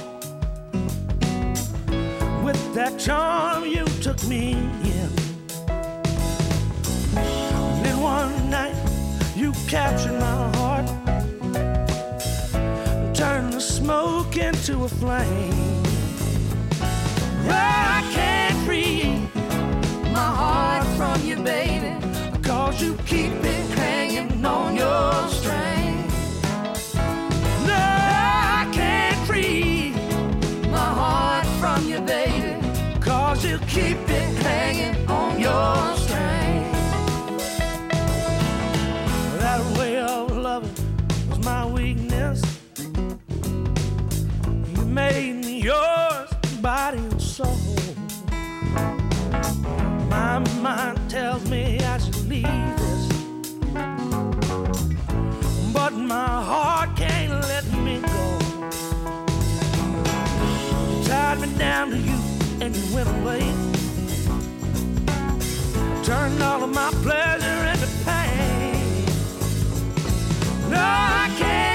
With 2.44 2.74
that 2.74 3.00
charm, 3.00 3.66
you 3.66 3.86
took 4.02 4.22
me 4.28 4.54
in. 4.54 5.10
And 7.16 7.86
then 7.86 8.02
one 8.02 8.50
night, 8.50 8.76
you 9.36 9.54
captured 9.68 10.20
my 10.20 10.50
heart. 10.58 10.88
Turned 13.16 13.54
the 13.54 13.62
smoke 13.62 14.36
into 14.38 14.84
a 14.84 14.90
flame. 14.90 15.84
I 17.50 18.02
can't 18.14 18.58
free 18.66 19.30
my 20.12 20.32
heart 20.42 20.83
from 21.14 21.28
you, 21.28 21.36
baby. 21.38 21.96
Cause 22.42 22.82
you 22.82 22.96
keep 23.06 23.34
it 23.34 23.70
hanging 23.78 24.44
on 24.46 24.76
your 24.76 25.28
string. 25.28 26.08
No, 27.68 27.76
I 27.76 28.68
can't 28.72 29.28
free 29.28 29.94
my 30.72 30.90
heart 31.02 31.46
from 31.60 31.88
you, 31.88 32.00
baby. 32.02 32.54
Cause 33.00 33.46
you 33.46 33.58
keep 33.68 33.98
it 34.10 34.36
hanging 34.44 35.08
on 35.08 35.40
your 35.40 35.76
string. 35.98 36.72
That 39.44 39.62
way 39.78 40.00
of 40.00 40.36
loving 40.36 40.74
was 41.30 41.40
my 41.40 41.66
weakness. 41.66 42.42
You 44.76 44.86
made 44.86 45.34
me 45.46 45.62
yours, 45.62 46.30
body 46.62 46.98
and 46.98 47.22
soul. 47.22 47.58
My 50.10 50.40
mind 50.62 51.03
tells 51.34 51.50
me 51.50 51.80
I 51.80 51.98
should 51.98 52.30
leave 52.30 52.78
this. 52.78 53.08
But 55.74 55.94
my 55.94 56.44
heart 56.50 56.96
can't 56.96 57.32
let 57.52 57.66
me 57.86 58.00
go. 58.02 58.40
You 60.90 61.04
tied 61.08 61.40
me 61.42 61.48
down 61.58 61.90
to 61.90 61.98
you 61.98 62.18
and 62.62 62.76
you 62.76 62.96
went 62.96 63.10
away. 63.18 63.42
Turned 66.04 66.44
all 66.44 66.64
of 66.64 66.70
my 66.70 66.92
pleasure 67.02 67.62
into 67.72 67.90
pain. 68.06 69.06
No, 70.70 70.86
I 71.24 71.34
can't 71.40 71.73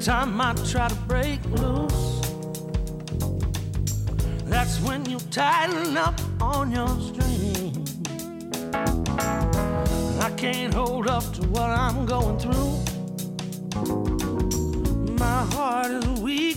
time 0.00 0.40
I 0.40 0.54
try 0.54 0.88
to 0.88 0.94
break 1.06 1.44
loose, 1.44 2.20
that's 4.46 4.80
when 4.80 5.04
you 5.04 5.18
tighten 5.30 5.96
up 5.98 6.18
on 6.40 6.72
your 6.72 6.88
string. 7.00 7.86
I 10.20 10.30
can't 10.38 10.72
hold 10.72 11.06
up 11.06 11.24
to 11.34 11.42
what 11.48 11.68
I'm 11.68 12.06
going 12.06 12.38
through. 12.38 12.78
My 15.18 15.44
heart 15.52 15.90
is 15.92 16.06
weakening 16.20 16.49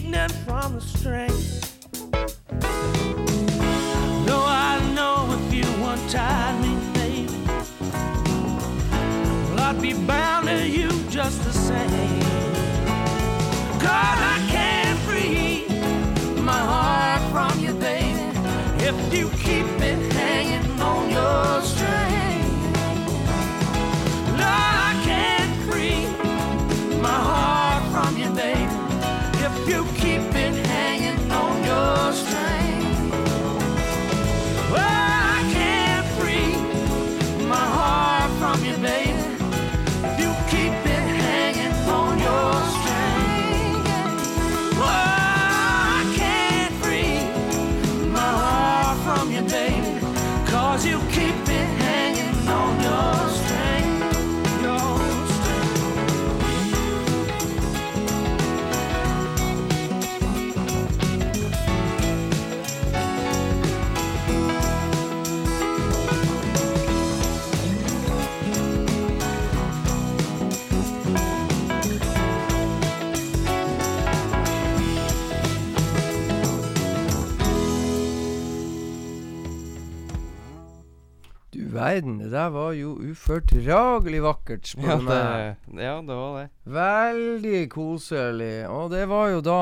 verden, 81.93 82.17
det 82.19 82.31
der 82.33 82.49
var 82.53 82.71
jo 82.77 82.95
ufordragelig 83.11 84.21
vakkert, 84.23 84.67
spør 84.73 84.89
Ja, 84.89 84.97
du 84.97 85.05
meg. 85.07 85.79
ja, 85.81 85.93
det 86.01 86.17
var 86.17 86.33
det. 86.41 86.49
Veldig 86.65 87.61
koselig. 87.69 88.55
Og 88.69 88.91
det 88.91 89.05
var 89.09 89.29
jo 89.33 89.41
da 89.45 89.61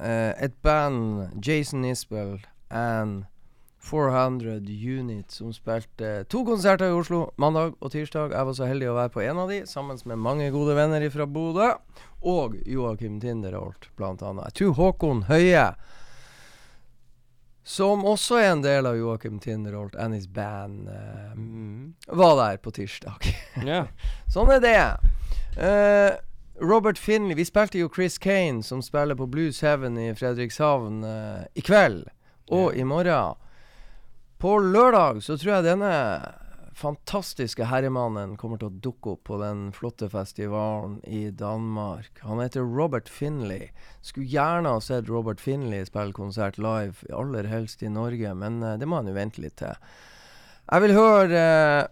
eh, 0.00 0.32
et 0.46 0.54
band, 0.62 1.28
Jason 1.44 1.84
Isbell 1.84 2.38
and 2.70 3.24
400 3.82 4.60
Unit, 5.00 5.32
som 5.34 5.50
spilte 5.52 6.22
to 6.30 6.44
konserter 6.46 6.86
i 6.92 6.94
Oslo 6.94 7.24
mandag 7.42 7.74
og 7.82 7.90
tirsdag. 7.90 8.30
Jeg 8.30 8.46
var 8.46 8.54
så 8.54 8.68
heldig 8.70 8.88
å 8.92 8.94
være 8.94 9.10
på 9.10 9.24
en 9.26 9.40
av 9.42 9.50
de, 9.50 9.62
sammen 9.66 9.98
med 10.06 10.20
mange 10.22 10.50
gode 10.54 10.76
venner 10.78 11.02
fra 11.10 11.26
Bodø. 11.26 11.72
Og 12.22 12.54
Joakim 12.70 13.16
Tinderholt, 13.20 13.88
blant 13.98 14.22
annet. 14.22 14.52
Jeg 14.52 14.60
tror 14.60 14.76
Håkon 14.78 15.24
Høie, 15.26 15.72
som 17.64 18.04
også 18.04 18.40
er 18.40 18.48
en 18.52 18.62
del 18.64 18.86
av 18.86 18.96
Joakim 18.98 19.38
Tinderholt 19.38 19.94
and 19.94 20.14
his 20.14 20.26
band, 20.26 20.88
uh, 20.88 21.32
Mm. 21.36 21.94
var 22.06 22.36
der 22.36 22.56
på 22.56 22.70
tirsdag. 22.70 23.14
yeah. 23.64 23.86
Sånn 24.32 24.50
er 24.50 24.60
det. 24.60 24.96
Uh, 25.56 26.16
Robert 26.62 26.98
Finley 26.98 27.34
Vi 27.34 27.44
spilte 27.44 27.78
jo 27.78 27.90
Chris 27.94 28.18
Kane, 28.18 28.62
som 28.62 28.82
spiller 28.82 29.14
på 29.14 29.26
Blues 29.26 29.60
Heaven 29.62 29.98
i 29.98 30.10
Fredrikshavn, 30.14 31.04
uh, 31.04 31.44
i 31.54 31.60
kveld 31.62 32.08
og 32.50 32.72
yeah. 32.72 32.80
i 32.80 32.84
morgen. 32.84 33.38
På 34.42 34.58
lørdag 34.58 35.22
så 35.22 35.36
tror 35.38 35.54
jeg 35.56 35.64
denne 35.70 35.94
fantastiske 36.82 37.68
herremannen 37.70 38.34
kommer 38.40 38.58
til 38.58 38.70
å 38.70 38.80
dukke 38.84 39.14
opp 39.14 39.24
på 39.28 39.38
den 39.42 39.68
flotte 39.76 40.08
festivalen 40.10 40.98
i 41.06 41.28
Danmark. 41.30 42.18
Han 42.26 42.42
heter 42.42 42.66
Robert 42.66 43.10
Finley. 43.10 43.70
Skulle 44.02 44.30
gjerne 44.32 44.74
ha 44.74 44.82
sett 44.82 45.10
Robert 45.10 45.40
Finley 45.40 45.86
spille 45.86 46.14
konsert 46.16 46.58
live, 46.58 47.06
aller 47.14 47.46
helst 47.50 47.84
i 47.86 47.90
Norge, 47.92 48.34
men 48.34 48.62
eh, 48.62 48.78
det 48.80 48.88
må 48.88 48.98
han 49.00 49.10
jo 49.10 49.16
vente 49.16 49.42
litt 49.44 49.60
til. 49.62 49.76
Jeg 50.72 50.84
vil 50.84 50.94
høre 50.96 51.42
eh, 51.42 51.90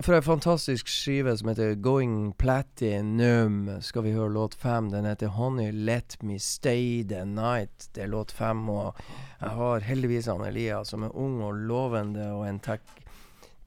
fra 0.00 0.16
en 0.16 0.24
fantastisk 0.24 0.88
skive 0.88 1.34
som 1.36 1.50
heter 1.52 1.74
Going 1.84 2.32
Platinum, 2.40 3.66
skal 3.84 4.06
vi 4.06 4.14
høre 4.16 4.32
låt 4.32 4.56
fem. 4.56 4.88
Den 4.92 5.08
heter 5.08 5.34
Honey 5.36 5.74
Let 5.74 6.16
Me 6.24 6.38
Stay 6.40 7.02
The 7.04 7.26
Night. 7.28 7.90
Det 7.92 8.06
er 8.06 8.14
låt 8.14 8.32
fem, 8.32 8.64
og 8.72 8.96
jeg 9.42 9.52
har 9.60 9.84
heldigvis 9.90 10.30
han 10.32 10.46
Elias 10.48 10.94
som 10.94 11.04
er 11.04 11.12
ung 11.12 11.42
og 11.44 11.60
lovende, 11.68 12.30
og 12.32 12.48
en 12.48 12.64
tek 12.64 12.88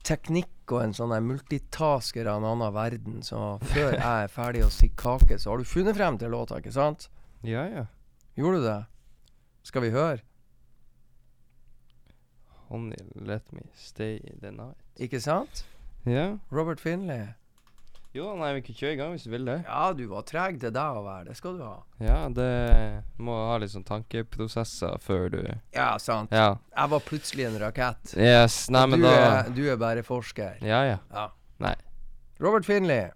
teknikk 0.04 0.50
og 0.72 0.80
en 0.84 0.94
sånn 0.96 1.12
multitasker 1.26 2.28
av 2.30 2.40
en 2.40 2.48
annen 2.52 2.74
verden, 2.74 3.20
så 3.26 3.58
før 3.72 3.96
jeg 3.98 4.04
er 4.04 4.32
ferdig 4.32 4.64
å 4.66 4.70
si 4.72 4.88
kake, 4.96 5.38
så 5.38 5.52
har 5.52 5.60
du 5.60 5.68
funnet 5.68 5.96
frem 5.98 6.18
til 6.20 6.32
låta, 6.32 6.60
ikke 6.62 6.74
sant? 6.74 7.08
Ja, 7.44 7.66
ja. 7.68 7.84
Gjorde 8.38 8.62
du 8.62 8.68
det? 8.68 8.80
Skal 9.68 9.84
vi 9.84 9.92
høre? 9.94 10.22
Honey, 12.68 12.96
let 13.14 13.52
me 13.52 13.62
stay 13.76 14.18
the 14.40 14.50
night. 14.50 14.80
Ikke 14.96 15.20
sant? 15.20 15.64
Ja. 16.08 16.38
Robert 16.52 16.80
Finlay. 16.80 17.34
Jo, 18.14 18.28
nei, 18.38 18.52
vi 18.54 18.60
kan 18.62 18.76
kjøre 18.78 18.92
i 18.94 18.98
gang 19.00 19.14
hvis 19.16 19.24
du 19.26 19.30
vil 19.32 19.48
det. 19.48 19.56
Ja, 19.66 19.88
du 19.98 20.04
var 20.06 20.22
treg 20.28 20.60
til 20.62 20.70
deg 20.70 20.98
å 21.00 21.02
være. 21.02 21.24
Det 21.32 21.34
skal 21.34 21.56
du 21.58 21.64
ha. 21.66 21.72
Ja, 21.98 22.18
det 22.30 22.46
må 23.18 23.34
ha 23.48 23.56
litt 23.58 23.72
sånn 23.72 23.86
tankeprosesser 23.88 25.00
før 25.02 25.26
du 25.32 25.40
Ja, 25.74 25.88
sant. 25.98 26.30
Ja. 26.30 26.52
Jeg 26.76 26.92
var 26.92 27.02
plutselig 27.02 27.48
en 27.48 27.58
rakett. 27.58 28.14
Yes. 28.14 28.68
Nei, 28.70 28.84
men 28.92 29.02
du, 29.02 29.08
da 29.08 29.16
er, 29.18 29.50
du 29.56 29.64
er 29.66 29.80
bare 29.82 30.06
forsker. 30.06 30.62
Ja, 30.62 30.84
ja. 30.86 31.00
Ja. 31.10 31.26
Nei. 31.64 31.74
Robert 32.38 32.70
Finlay. 32.70 33.10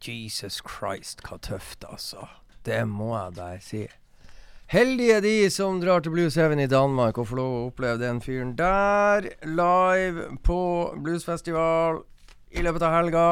Jesus 0.00 0.60
Christ, 0.62 1.22
hva 1.26 1.38
tøft, 1.42 1.84
altså. 1.88 2.28
Det 2.64 2.80
må 2.88 3.12
jeg 3.16 3.36
bare 3.36 3.60
si. 3.60 3.84
Heldige 4.72 5.20
de 5.20 5.50
som 5.52 5.76
drar 5.80 6.00
til 6.00 6.14
Blues 6.14 6.34
Heaven 6.40 6.58
i 6.58 6.66
Danmark 6.66 7.18
og 7.20 7.28
får 7.28 7.36
lov 7.36 7.52
å 7.54 7.64
oppleve 7.68 8.00
den 8.00 8.22
fyren 8.24 8.54
der 8.56 9.28
live 9.44 10.30
på 10.42 10.60
bluesfestival 11.04 12.00
i 12.56 12.64
løpet 12.64 12.86
av 12.86 12.94
helga. 12.96 13.26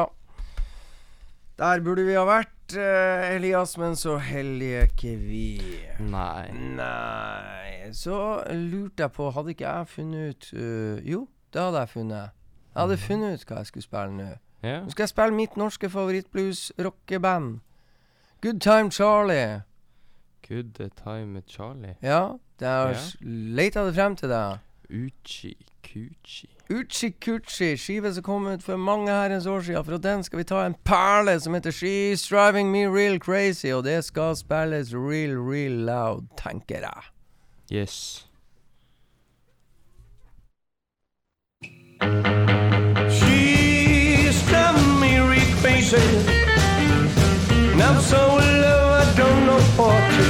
Der 1.57 1.81
burde 1.85 2.05
vi 2.05 2.13
ha 2.17 2.23
vært, 2.25 2.77
eh, 2.77 3.33
Elias, 3.35 3.75
men 3.77 3.97
så 3.97 4.19
heldige 4.21 4.85
ikke 4.91 5.15
vi. 5.17 5.49
Nei. 5.99 6.51
Nei 6.77 7.91
Så 7.91 8.43
lurte 8.49 9.03
jeg 9.03 9.11
på 9.13 9.29
Hadde 9.35 9.53
ikke 9.53 9.67
jeg 9.67 9.87
funnet 9.87 10.29
ut 10.29 10.47
uh, 10.53 10.97
Jo, 11.05 11.27
det 11.53 11.61
hadde 11.61 11.83
jeg 11.83 11.89
funnet. 11.89 12.31
Jeg 12.73 12.81
hadde 12.81 12.97
funnet 12.97 13.33
ut 13.33 13.45
hva 13.49 13.57
jeg 13.61 13.69
skulle 13.69 13.89
spille 13.89 14.17
nå. 14.17 14.29
Ja. 14.63 14.79
Nå 14.83 14.89
skal 14.89 15.03
jeg 15.03 15.09
spille 15.09 15.35
mitt 15.35 15.57
norske 15.57 15.89
favorittblues-rockeband. 15.89 17.59
Good 18.41 18.59
Time 18.59 18.91
Charlie. 18.91 19.61
Good 20.47 20.89
time 21.03 21.41
Charlie. 21.47 21.95
Ja, 22.01 22.27
det 22.59 22.67
har 22.67 22.89
yeah. 22.89 23.55
leita 23.55 23.85
det 23.85 23.95
frem 23.95 24.15
til 24.15 24.29
deg. 24.29 24.57
Uchi 24.89 25.55
Kuchi. 25.83 26.49
Uchi 26.69 27.09
Kuchi, 27.11 27.77
skive 27.77 28.13
som 28.13 28.23
kom 28.23 28.47
ut 28.47 28.63
for 28.63 28.77
mange 28.77 29.11
herrens 29.11 29.45
år 29.45 29.61
siden. 29.61 29.85
Fra 29.85 29.97
den 29.97 30.23
skal 30.23 30.37
vi 30.37 30.43
ta 30.43 30.65
en 30.65 30.75
perle 30.83 31.39
som 31.39 31.53
heter 31.53 31.71
She's 31.71 32.27
Driving 32.29 32.71
Me 32.71 32.85
Real 32.87 33.19
Crazy, 33.19 33.67
og 33.67 33.83
det 33.83 34.03
skal 34.03 34.35
spilles 34.35 34.93
real, 34.93 35.39
real 35.39 35.71
loud, 35.71 36.27
tenker 36.37 36.79
jeg. 36.79 37.03
Yes. 37.71 38.27
Thank 41.99 42.42
faces. 45.63 46.27
And 47.71 47.81
I'm 47.81 47.99
so 48.01 48.37
in 48.37 48.61
love, 48.61 48.89
I 49.01 49.05
don't 49.15 49.45
know 49.47 49.61
what 49.79 50.22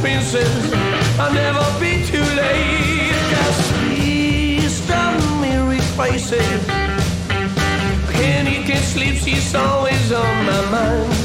princess. 0.00 0.72
I'll 1.18 1.32
never 1.32 1.64
be 1.80 2.04
too 2.04 2.26
late. 2.42 3.14
Cause 3.32 3.60
she's 3.82 4.86
done 4.86 5.20
me 5.40 5.76
replaces. 5.76 6.66
Can't 8.12 8.48
can't 8.66 8.84
sleep, 8.84 9.16
she's 9.16 9.54
always 9.54 10.12
on 10.12 10.46
my 10.46 10.70
mind. 10.70 11.15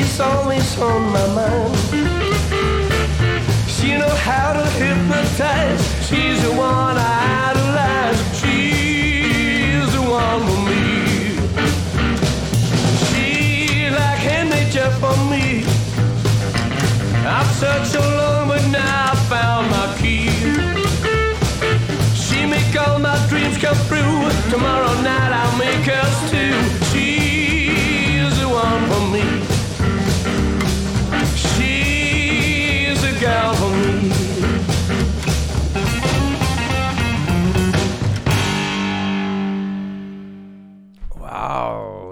She's 0.00 0.20
always 0.20 0.78
on 0.78 1.12
my 1.12 1.26
mind. 1.34 1.76
She 3.68 3.98
know 3.98 4.14
how 4.28 4.52
to 4.54 4.64
hypnotize. 4.80 5.82
She's 6.08 6.42
the 6.42 6.52
one 6.52 6.96
I 6.96 7.50
idolize. 7.50 8.20
She's 8.40 9.92
the 9.92 10.02
one 10.02 10.40
for 10.46 10.60
me. 10.68 10.84
She 13.06 13.90
like 13.90 14.20
hand 14.28 14.50
nature 14.50 14.90
for 15.02 15.16
me. 15.32 15.64
I've 17.36 17.50
searched 17.60 17.92
so 17.92 18.00
long, 18.00 18.48
but 18.48 18.64
now 18.70 19.12
I 19.12 19.16
found 19.32 19.70
my 19.70 19.86
key. 20.00 20.30
She 22.14 22.46
make 22.46 22.74
all 22.82 22.98
my 22.98 23.18
dreams 23.28 23.58
come 23.58 23.76
true. 23.88 24.30
Tomorrow 24.50 24.94
night 25.02 25.32
I'll 25.40 25.58
make 25.58 25.86
us 25.88 26.30
two. 26.30 26.54
She's 26.90 28.40
the 28.40 28.48
one 28.48 28.82
for 28.90 29.04
me. 29.12 29.39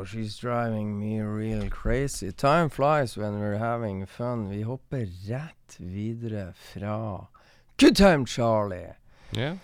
She's 0.08 0.38
driving 0.38 0.98
me 0.98 1.20
real 1.20 1.68
crazy. 1.68 2.32
Time 2.32 2.70
flies 2.70 3.16
when 3.16 3.38
we're 3.38 3.58
having 3.58 4.06
fun. 4.06 4.48
Vi 4.48 4.62
hopper 4.62 5.06
rett 5.28 5.76
videre 5.78 6.54
fra 6.54 7.26
Good 7.76 7.96
Time 7.96 8.26
Charlie 8.26 8.94
yeah. 9.36 9.56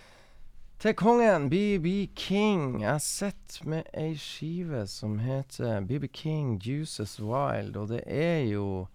til 0.79 0.95
kongen 0.95 1.49
BB 1.51 2.11
King. 2.15 2.83
Jeg 2.83 3.01
sitter 3.01 3.69
med 3.69 3.83
ei 3.95 4.17
skive 4.17 4.87
som 4.87 5.19
heter 5.19 5.81
BB 5.81 6.13
King 6.13 6.59
Juices 6.63 7.21
Wild, 7.21 7.77
og 7.77 7.89
det 7.89 8.03
er 8.07 8.45
jo 8.45 8.87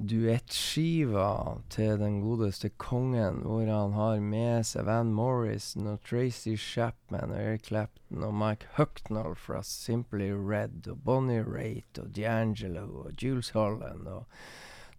duettskiva 0.00 1.58
til 1.72 1.98
den 2.00 2.20
godeste 2.24 2.70
kongen, 2.80 3.42
hvor 3.44 3.68
han 3.68 3.92
har 3.92 4.22
med 4.24 4.64
seg 4.66 4.86
Van 4.88 5.12
Morrison 5.12 5.90
og 5.92 6.00
Tracy 6.06 6.56
Chapman 6.56 7.34
og 7.34 7.40
Eric 7.40 7.68
Clapton 7.68 8.24
og 8.24 8.34
Mike 8.34 8.70
Hucknall 8.78 9.36
fra 9.36 9.60
Simply 9.66 10.30
Red 10.32 10.88
og 10.88 11.04
Bonnie 11.04 11.44
Raitt 11.44 12.00
og 12.00 12.14
D'Angelo 12.16 12.86
og 13.04 13.12
Jules 13.20 13.52
Holland 13.56 14.08
og 14.08 14.26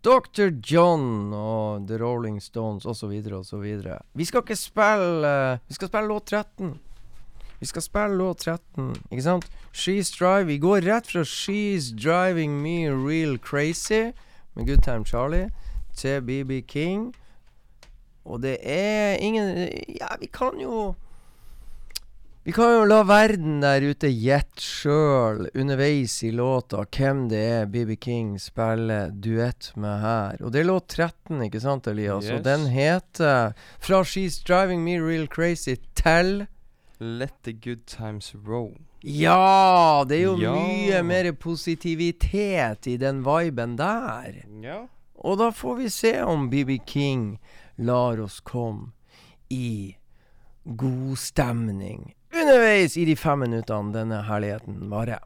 Dr. 0.05 0.49
John 0.65 1.33
og 1.33 1.87
The 1.87 1.97
Rolling 2.01 2.41
Stones 2.41 2.85
osv. 2.85 3.13
osv. 3.33 3.67
Vi 4.13 4.25
skal 4.25 4.41
ikke 4.41 4.57
spille 4.57 5.59
Vi 5.67 5.77
skal 5.77 5.87
spille 5.87 6.07
låt 6.09 6.25
13. 6.25 6.79
Vi 7.59 7.65
skal 7.69 7.81
spille 7.81 8.17
låt 8.17 8.37
13, 8.37 8.95
ikke 9.11 9.23
sant? 9.23 9.45
She's 9.73 10.09
Driving. 10.17 10.47
Vi 10.47 10.57
går 10.57 10.81
rett 10.81 11.07
fra 11.07 11.21
She's 11.21 11.93
Driving 11.93 12.61
Me 12.61 12.89
Real 12.89 13.37
Crazy 13.37 14.11
med 14.55 14.67
Good 14.67 14.83
Time 14.83 15.05
Charlie 15.05 15.49
til 15.95 16.21
BB 16.21 16.65
King. 16.67 17.11
Og 18.25 18.41
det 18.43 18.57
er 18.61 19.17
ingen 19.17 19.55
Ja, 19.97 20.13
vi 20.19 20.27
kan 20.29 20.59
jo 20.61 20.93
Vi 22.45 22.53
kan 22.53 22.71
jo 22.73 22.85
la 22.89 23.03
verden 23.05 23.59
der 23.61 23.83
ute 23.85 24.09
gjette 24.09 24.63
sjøl 24.65 25.43
underveis 25.53 26.15
i 26.25 26.31
låta 26.33 26.81
hvem 26.89 27.27
det 27.29 27.41
er 27.53 27.67
BB 27.69 27.99
King 28.01 28.31
spiller 28.41 29.11
duett 29.13 29.69
med 29.77 30.01
her. 30.01 30.41
Og 30.41 30.49
det 30.53 30.63
er 30.63 30.69
låt 30.71 30.87
13, 30.89 31.37
ikke 31.45 31.61
sant, 31.61 31.87
Elias? 31.87 32.31
Og 32.33 32.41
den 32.43 32.65
heter 32.73 33.53
Fra 33.77 34.01
She's 34.01 34.41
Driving 34.41 34.81
Me 34.81 34.97
Real 34.97 35.27
Crazy 35.29 35.77
til 35.93 36.47
Let 36.99 37.33
the 37.45 37.53
good 37.53 37.85
times 37.85 38.33
roll. 38.33 38.73
Ja! 39.01 40.03
Det 40.07 40.17
er 40.19 40.23
jo 40.23 40.35
Ja. 40.37 40.53
mye 40.53 41.01
mer 41.03 41.31
positivitet 41.33 42.87
i 42.87 42.97
den 42.97 43.23
viben 43.25 43.75
der. 43.77 44.43
Ja. 44.61 44.87
Og 45.15 45.37
da 45.37 45.51
får 45.51 45.75
vi 45.77 45.89
se 45.89 46.21
om 46.23 46.49
BB 46.49 46.77
King 46.85 47.39
lar 47.77 48.19
oss 48.21 48.39
komme 48.39 48.91
i 49.49 49.95
god 50.65 51.17
stemning 51.17 52.13
underveis 52.33 52.95
i 52.97 53.05
de 53.05 53.15
fem 53.15 53.39
minuttene 53.39 53.91
denne 53.93 54.21
herligheten 54.23 54.89
varer. 54.89 55.19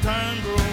time 0.00 0.40
grows 0.42 0.71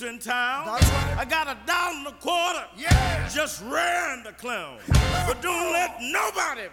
In 0.00 0.20
town. 0.20 0.68
Right. 0.68 1.16
I 1.18 1.24
got 1.24 1.48
a 1.48 1.56
dollar 1.66 1.96
and 1.96 2.06
a 2.06 2.12
quarter. 2.12 2.64
Yeah. 2.76 3.28
Just 3.28 3.64
ran 3.64 4.22
the 4.22 4.30
clown. 4.30 4.78
but 5.26 5.42
don't 5.42 5.72
let 5.72 6.00
nobody 6.00 6.68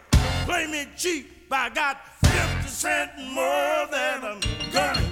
play 0.45 0.67
me 0.67 0.85
cheap. 0.95 1.47
I 1.51 1.69
got 1.69 2.05
50 2.23 2.67
cents 2.67 3.13
more 3.33 3.87
than 3.91 4.23
I'm 4.23 4.39
gonna 4.71 5.04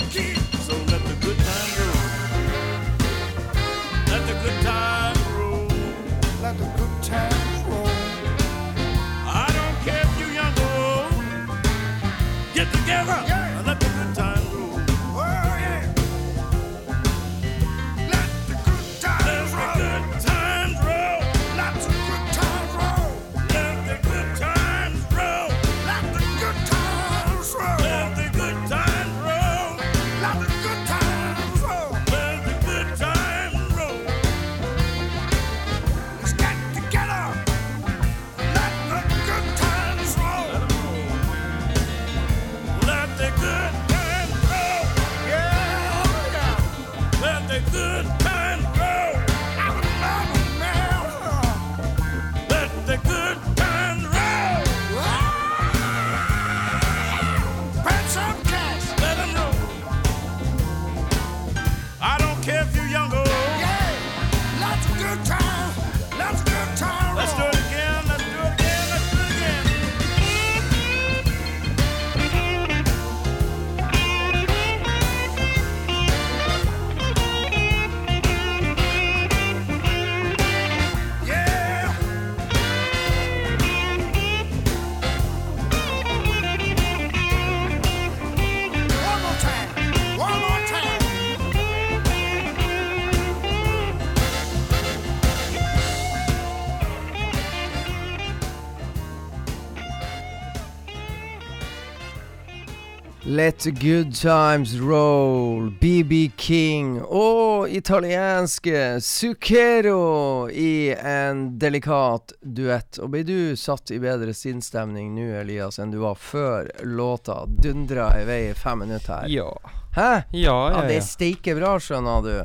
Let 103.33 103.59
the 103.59 103.71
good 103.71 104.15
times 104.15 104.79
roll, 104.79 105.71
BB 105.81 106.31
King 106.37 107.01
og 107.01 107.69
italienske 107.69 109.01
Zucchero 109.01 110.49
i 110.49 110.93
en 110.93 111.59
delikat 111.59 112.33
duett. 112.41 112.99
Og 113.01 113.09
blir 113.09 113.23
du 113.25 113.55
satt 113.57 113.89
i 113.89 113.97
bedre 114.03 114.35
sinnsstemning 114.37 115.15
nå, 115.15 115.25
Elias, 115.39 115.79
enn 115.81 115.89
du 115.89 115.97
var 116.03 116.19
før 116.21 116.69
låta 116.85 117.39
dundra 117.47 118.11
i 118.21 118.27
vei 118.29 118.37
i 118.51 118.53
fem 118.53 118.85
minutter 118.85 119.23
her? 119.23 119.33
Ja. 119.33 119.49
Hæ? 119.97 120.11
Ja, 120.29 120.53
Ja, 120.53 120.59
ja, 120.75 120.85
det 120.91 120.99
er 120.99 121.09
steike 121.09 121.57
bra, 121.57 121.73
skjønner 121.81 122.21
du. 122.21 122.37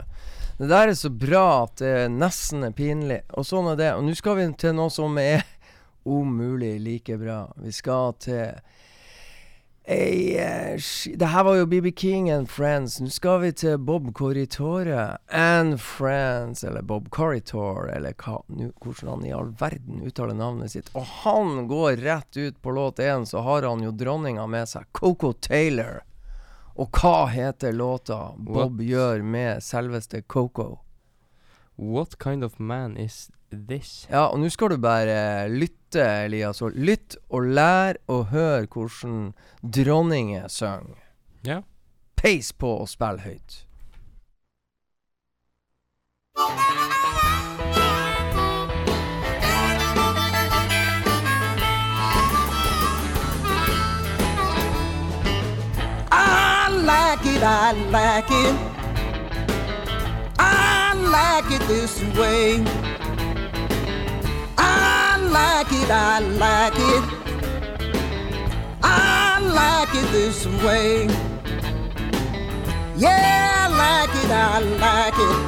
Det 0.57 0.71
der 0.73 0.89
er 0.89 0.97
så 0.97 1.13
bra 1.13 1.45
at 1.67 1.85
det 1.85 1.95
nesten 2.17 2.65
er 2.65 2.73
pinlig. 2.73 3.21
Og 3.37 3.45
sånn 3.45 3.69
er 3.75 3.77
det. 3.77 3.93
Og 3.99 4.09
nå 4.09 4.17
skal 4.17 4.41
vi 4.41 4.49
til 4.57 4.73
noe 4.81 4.89
som 4.89 5.21
er 5.21 5.45
om 6.17 6.33
mulig 6.41 6.79
like 6.81 7.21
bra. 7.21 7.43
Vi 7.61 7.77
skal 7.77 8.17
til 8.25 8.57
ei 9.89 10.37
eh, 10.37 10.81
Det 11.17 11.27
her 11.27 11.45
var 11.45 11.57
jo 11.57 11.67
BB 11.67 11.93
King 11.97 12.31
and 12.31 12.51
Friends. 12.51 13.01
Nå 13.01 13.09
skal 13.11 13.41
vi 13.41 13.53
til 13.53 13.79
Bob 13.79 14.11
Corritore 14.15 15.17
and 15.29 15.81
Friends, 15.81 16.65
eller 16.65 16.83
Bob 16.83 17.09
Corritor, 17.11 17.89
eller 17.89 18.13
hva 18.13 18.43
nu, 18.47 18.73
Hvordan 18.85 19.09
han 19.09 19.27
i 19.27 19.33
all 19.33 19.55
verden 19.61 20.03
uttaler 20.05 20.37
navnet 20.37 20.75
sitt. 20.75 20.91
Og 20.93 21.07
han 21.25 21.67
går 21.71 22.05
rett 22.05 22.37
ut 22.37 22.61
på 22.63 22.71
låt 22.77 23.01
én, 23.01 23.25
så 23.25 23.41
har 23.41 23.65
han 23.65 23.83
jo 23.83 23.95
dronninga 23.97 24.47
med 24.47 24.69
seg, 24.69 24.85
Coco 24.93 25.33
Taylor. 25.33 26.03
Og 26.79 26.93
hva 26.95 27.27
heter 27.33 27.73
låta 27.73 28.35
Bob 28.37 28.77
What? 28.79 28.85
gjør 28.87 29.25
med 29.25 29.65
selveste 29.65 30.23
Coco? 30.23 30.79
What 31.77 32.19
kind 32.19 32.45
of 32.45 32.59
man 32.59 32.97
is 32.97 33.31
this? 33.51 34.07
Ja, 34.11 34.27
og 34.29 34.41
nå 34.41 34.49
skal 34.53 34.71
du 34.75 34.79
bare 34.83 35.49
lytte, 35.49 36.03
Elias. 36.27 36.63
Og 36.63 36.77
lytt 36.77 37.17
og 37.31 37.49
lær 37.57 37.99
og 38.09 38.27
hør 38.33 38.67
hvordan 38.67 39.33
dronninger 39.63 40.49
synger. 40.49 40.99
Ja. 41.47 41.61
Peis 42.17 42.53
på 42.53 42.77
og 42.83 42.89
spill 42.89 43.21
høyt. 43.23 43.65
I 56.11 56.69
like 56.71 57.27
it, 57.27 57.43
I 57.43 57.73
like 57.91 58.31
it. 58.31 58.57
I 60.39 60.95
like 60.95 61.51
it 61.51 61.63
this 61.69 62.03
way. 62.17 62.88
I 65.39 65.63
like 65.63 65.73
it, 65.73 65.91
I 65.91 66.19
like 66.19 66.79
it. 66.95 67.05
I 68.83 69.39
like 69.41 69.95
it 69.95 70.11
this 70.11 70.47
way. 70.65 71.07
Yeah, 72.97 73.65
I 73.65 73.69
like 73.85 74.15
it, 74.23 74.31
I 74.31 74.59
like 74.85 75.19
it. 75.29 75.39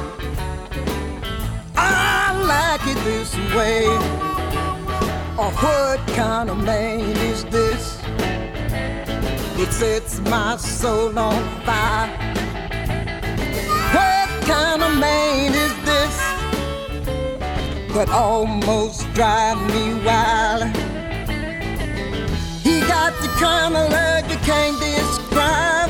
I 1.75 2.31
like 2.53 2.87
it 2.87 2.99
this 3.03 3.35
way. 3.53 3.83
Oh, 5.37 5.51
what 5.59 5.99
kind 6.15 6.49
of 6.49 6.57
man 6.63 7.01
is 7.31 7.43
this? 7.45 7.99
It 9.59 9.73
sets 9.73 10.19
my 10.21 10.55
soul 10.55 11.19
on 11.19 11.43
fire. 11.65 12.09
What 13.93 14.29
kind 14.47 14.83
of 14.83 14.97
man 14.97 15.53
is 15.53 15.80
that 17.93 18.09
almost 18.09 19.11
drive 19.13 19.57
me 19.73 19.93
wild? 20.05 20.63
He 22.63 22.79
got 22.81 23.13
the 23.21 23.27
kind 23.39 23.75
of 23.75 23.91
love 23.91 24.31
you 24.31 24.37
can't 24.37 24.79
describe. 24.79 25.89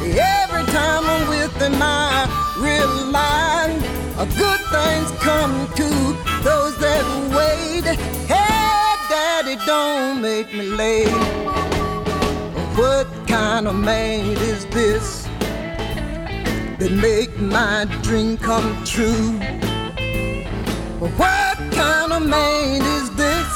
Every 0.00 0.64
time 0.72 1.04
I'm 1.04 1.28
with 1.28 1.54
him, 1.60 1.74
I 1.80 2.26
realize 2.58 3.82
a 4.18 4.26
good 4.38 4.60
things 4.72 5.10
come 5.20 5.68
to 5.74 5.88
those 6.42 6.76
that 6.78 7.04
wait. 7.36 7.84
Hey, 8.28 8.96
Daddy, 9.10 9.56
don't 9.66 10.22
make 10.22 10.52
me 10.54 10.66
late. 10.70 11.08
What 12.76 13.06
kind 13.26 13.68
of 13.68 13.74
man 13.74 14.36
is 14.38 14.64
this 14.66 15.28
that 16.78 16.92
make 16.92 17.38
my 17.38 17.84
dream 18.02 18.38
come 18.38 18.82
true? 18.84 19.38
What 20.98 21.41
kind 21.82 22.12
of 22.12 22.22
man 22.28 22.80
is 22.96 23.08
this 23.22 23.50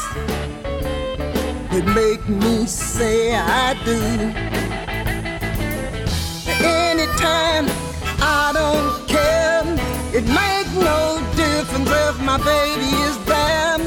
that 1.71 1.87
make 2.01 2.25
me 2.43 2.67
say 2.67 3.19
I 3.35 3.67
do? 3.89 4.01
Anytime 6.89 7.67
I 8.41 8.45
don't 8.59 8.95
care, 9.15 9.63
it 10.19 10.27
make 10.43 10.69
no 10.91 11.01
difference 11.43 11.91
if 12.09 12.17
my 12.31 12.39
baby 12.53 12.91
is 13.09 13.17
there. 13.33 13.79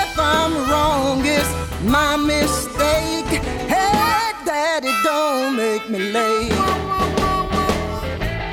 If 0.00 0.12
I'm 0.34 0.52
wrong, 0.70 1.20
it's 1.36 1.52
my 1.96 2.12
mistake. 2.16 3.32
Hey, 3.74 4.32
Daddy, 4.46 4.92
don't 5.08 5.56
make 5.56 5.84
me 5.92 6.00
late. 6.16 6.52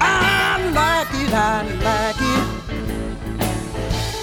I 0.01 0.53
like 0.79 1.11
it, 1.23 1.33
I 1.51 1.57
like 1.87 2.21
it. 2.33 2.45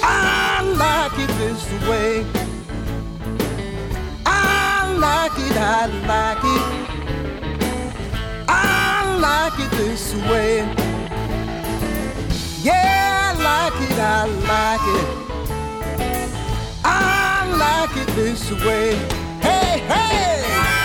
I 0.02 0.45
like 0.76 1.18
it 1.18 1.28
this 1.38 1.64
way. 1.88 2.24
I 4.26 4.94
like 4.98 5.38
it, 5.38 5.56
I 5.56 5.86
like 6.12 6.44
it. 6.44 6.64
I 8.48 9.16
like 9.26 9.58
it 9.58 9.70
this 9.72 10.14
way. 10.30 10.58
Yeah, 12.62 13.34
I 13.34 13.42
like 13.50 13.80
it, 13.88 13.98
I 13.98 14.26
like 14.52 14.86
it. 14.98 15.08
I 16.84 17.56
like 17.56 17.96
it 17.96 18.14
this 18.14 18.50
way. 18.64 18.94
Hey, 19.40 19.80
hey! 19.88 20.75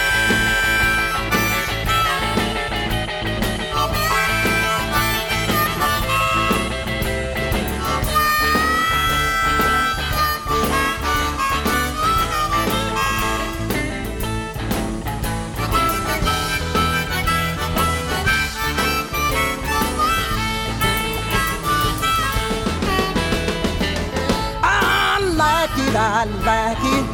I 26.22 26.26
like 26.46 26.78
it. 26.84 27.06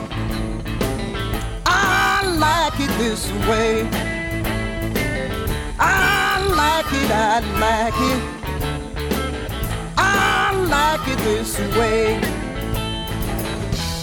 I 1.65 2.23
like 2.35 2.77
it 2.77 2.91
this 2.97 3.31
way. 3.47 3.87
I 5.79 6.43
like 6.61 6.91
it, 6.91 7.09
I 7.09 7.39
like 7.63 7.99
it. 8.11 8.21
I 9.97 10.51
like 10.75 11.07
it 11.07 11.19
this 11.19 11.57
way. 11.77 12.19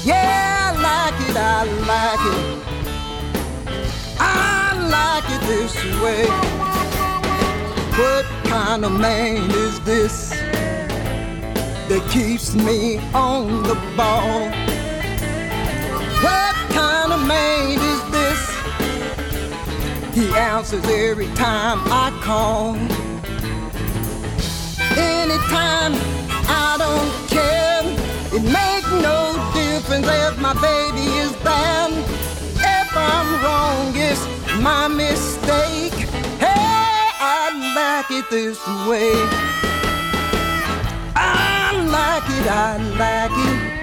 Yeah, 0.05 0.73
I 0.73 0.81
like 0.89 1.21
it, 1.29 1.37
I 1.37 1.65
like 1.93 2.25
it. 2.33 2.43
I 4.19 4.73
like 4.97 5.29
it 5.29 5.43
this 5.47 5.75
way. 6.01 6.25
What 7.99 8.25
kind 8.47 8.87
of 8.87 8.93
man 8.99 9.51
is 9.51 9.81
this? 9.81 10.33
that 11.89 12.11
keeps 12.11 12.55
me 12.55 12.97
on 13.13 13.63
the 13.65 13.75
ball. 13.95 14.74
Man 17.27 17.79
is 17.79 18.03
this? 18.11 18.41
He 20.15 20.27
answers 20.37 20.85
every 20.87 21.29
time 21.29 21.81
I 21.87 22.11
call. 22.23 22.77
Anytime 24.97 25.95
I 26.47 26.77
don't 26.79 27.13
care, 27.31 27.83
it 28.37 28.43
make 28.43 28.87
no 29.03 29.19
difference 29.55 30.07
if 30.07 30.39
my 30.39 30.55
baby 30.55 31.07
is 31.25 31.33
there. 31.43 31.89
If 32.57 32.97
I'm 32.97 33.43
wrong, 33.43 33.93
it's 33.95 34.25
my 34.61 34.89
mistake. 34.89 35.95
Hey, 36.39 37.11
I 37.21 37.51
like 37.75 38.11
it 38.11 38.29
this 38.31 38.59
way. 38.87 39.13
I 41.17 41.73
like 41.97 42.29
it, 42.39 42.47
I 42.51 42.77
like 42.99 43.33
it. 43.49 43.74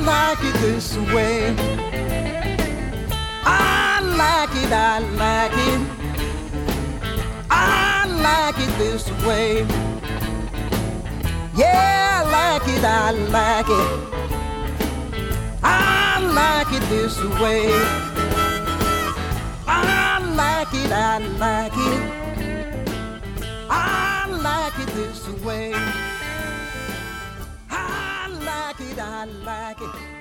I 0.00 0.02
like 0.02 0.42
it 0.42 0.54
this 0.62 0.96
way. 1.12 1.54
I 3.44 4.00
like 4.16 4.56
it, 4.56 4.72
I 4.72 4.98
like 4.98 5.52
it. 5.52 5.80
I 7.50 8.06
like 8.06 8.58
it 8.58 8.78
this 8.78 9.10
way. 9.26 9.66
Yeah, 11.54 12.22
I 12.24 12.30
like 12.30 12.66
it, 12.66 12.82
I 12.82 13.10
like 13.10 13.68
it. 13.68 13.90
I 15.62 16.18
like 16.32 16.72
it 16.72 16.88
this 16.88 17.22
way. 17.38 17.68
I 19.66 20.18
like 20.34 20.72
it, 20.72 20.90
I 20.90 21.18
like 21.18 21.76
it. 21.76 22.02
I 23.68 24.26
like 24.30 24.78
it 24.78 24.94
this 24.94 25.28
way. 25.44 25.99
I 28.80 28.92
I 28.96 29.24
like 29.44 29.80
it. 29.84 30.20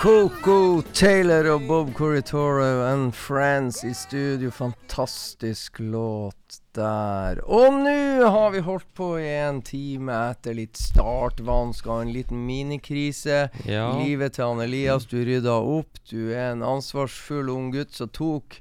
Coco 0.00 0.82
Taylor 0.92 1.46
og 1.54 1.66
Bob 1.68 1.92
Corritoro 1.94 2.82
and 2.92 3.14
Friends 3.14 3.84
i 3.84 3.94
studio. 3.94 4.50
Fantastisk 4.50 5.78
låt 5.78 6.58
der. 6.74 7.40
Og 7.46 7.72
nå 7.72 8.26
har 8.28 8.50
vi 8.50 8.60
holdt 8.66 8.88
på 8.94 9.14
i 9.18 9.28
en 9.46 9.62
time 9.64 10.12
etter 10.32 10.58
litt 10.58 10.76
startvansker 10.78 11.92
og 11.92 12.04
en 12.04 12.12
liten 12.14 12.42
minikrise. 12.46 13.46
Ja. 13.64 13.88
Livet 14.02 14.36
til 14.36 14.50
han 14.50 14.62
Elias, 14.66 15.06
du 15.06 15.20
rydda 15.24 15.56
opp. 15.62 16.02
Du 16.10 16.32
er 16.34 16.52
en 16.52 16.66
ansvarsfull 16.66 17.50
ung 17.54 17.70
gutt 17.74 17.94
som 17.96 18.10
tok 18.12 18.60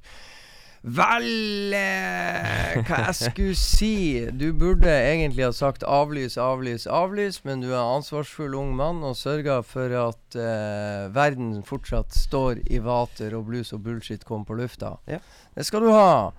Vel 0.86 1.74
eh, 1.74 2.76
Hva 2.86 3.00
jeg 3.08 3.16
skulle 3.18 3.58
si? 3.58 3.96
Du 4.38 4.52
burde 4.54 4.92
egentlig 4.92 5.48
ha 5.48 5.54
sagt 5.56 5.82
avlys, 5.82 6.36
avlys, 6.38 6.86
avlys, 6.86 7.40
men 7.48 7.64
du 7.64 7.72
er 7.72 7.80
en 7.80 7.96
ansvarsfull 7.98 8.54
ung 8.60 8.76
mann 8.78 9.02
og 9.06 9.18
sørger 9.18 9.66
for 9.66 9.96
at 9.98 10.38
eh, 10.38 11.08
verden 11.16 11.64
fortsatt 11.66 12.14
står 12.14 12.62
i 12.70 12.78
vater 12.86 13.34
og 13.34 13.48
blues 13.50 13.74
og 13.74 13.82
bullshit 13.88 14.28
kommer 14.30 14.46
på 14.46 14.60
lufta. 14.62 14.94
Ja. 15.10 15.24
Det 15.58 15.66
skal 15.66 15.88
du 15.88 15.90
ha. 15.90 16.30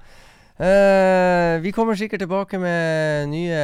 Eh, 0.57 1.61
vi 1.61 1.69
kommer 1.73 1.95
sikkert 1.95 2.23
tilbake 2.23 2.57
med 2.57 3.29
nye, 3.29 3.57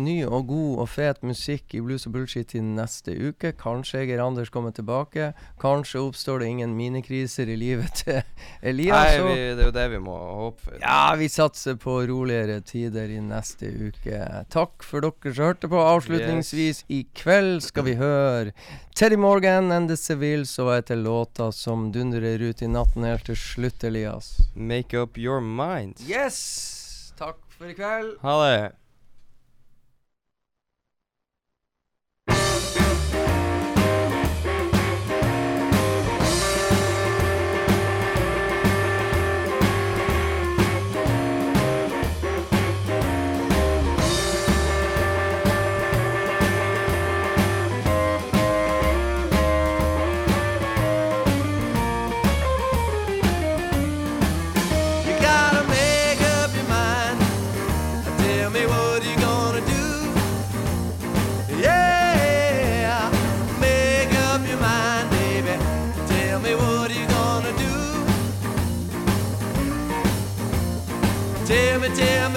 ny 0.00 0.14
og 0.24 0.46
god 0.48 0.78
og 0.80 0.86
fet 0.88 1.18
musikk 1.20 1.74
i 1.76 1.82
Blues 1.84 2.08
og 2.08 2.14
Bullshit 2.14 2.54
i 2.56 2.62
neste 2.64 3.12
uke. 3.12 3.50
Kanskje 3.60 4.06
Geir 4.08 4.22
Anders 4.24 4.48
kommer 4.48 4.72
tilbake. 4.72 5.34
Kanskje 5.60 6.00
oppstår 6.00 6.40
det 6.40 6.48
ingen 6.54 6.72
minikriser 6.78 7.52
i 7.52 7.58
livet 7.60 8.00
til 8.00 8.22
Elias. 8.62 9.18
Nei, 9.18 9.26
vi, 9.26 9.44
det 9.58 9.66
er 9.66 9.68
jo 9.68 9.76
det 9.76 9.86
vi 9.92 10.00
må 10.06 10.16
håpe 10.16 10.64
for. 10.64 10.80
ja, 10.80 11.02
vi 11.20 11.28
satser 11.28 11.76
på 11.76 11.98
roligere 12.08 12.62
tider 12.64 13.12
i 13.12 13.20
neste 13.20 13.68
uke. 13.68 14.24
Takk 14.48 14.88
for 14.88 15.04
dere 15.04 15.34
som 15.34 15.50
hørte 15.50 15.68
på. 15.68 15.84
Avslutningsvis 15.92 16.86
i 16.88 17.02
kveld 17.20 17.60
skal 17.68 17.84
vi 17.84 17.98
høre 18.00 18.56
Teddy 18.98 19.16
Morgan 19.16 19.72
and 19.72 19.88
The 19.88 19.96
Civils 19.96 20.56
og 20.58 20.72
etter 20.74 20.96
låta 20.98 21.52
som 21.54 21.84
dundrer 21.94 22.42
ut 22.42 22.62
i 22.62 22.66
natten 22.66 23.04
helt 23.06 23.28
til 23.28 23.36
slutt, 23.38 23.84
Elias. 23.86 24.32
Make 24.58 24.98
up 24.98 25.14
your 25.14 25.38
mind. 25.38 26.00
Yes! 26.02 27.12
Takk 27.14 27.38
for 27.54 27.70
i 27.70 27.76
kveld. 27.78 28.16
Ha 28.24 28.34
det. 28.42 28.72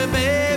Baby. 0.08 0.51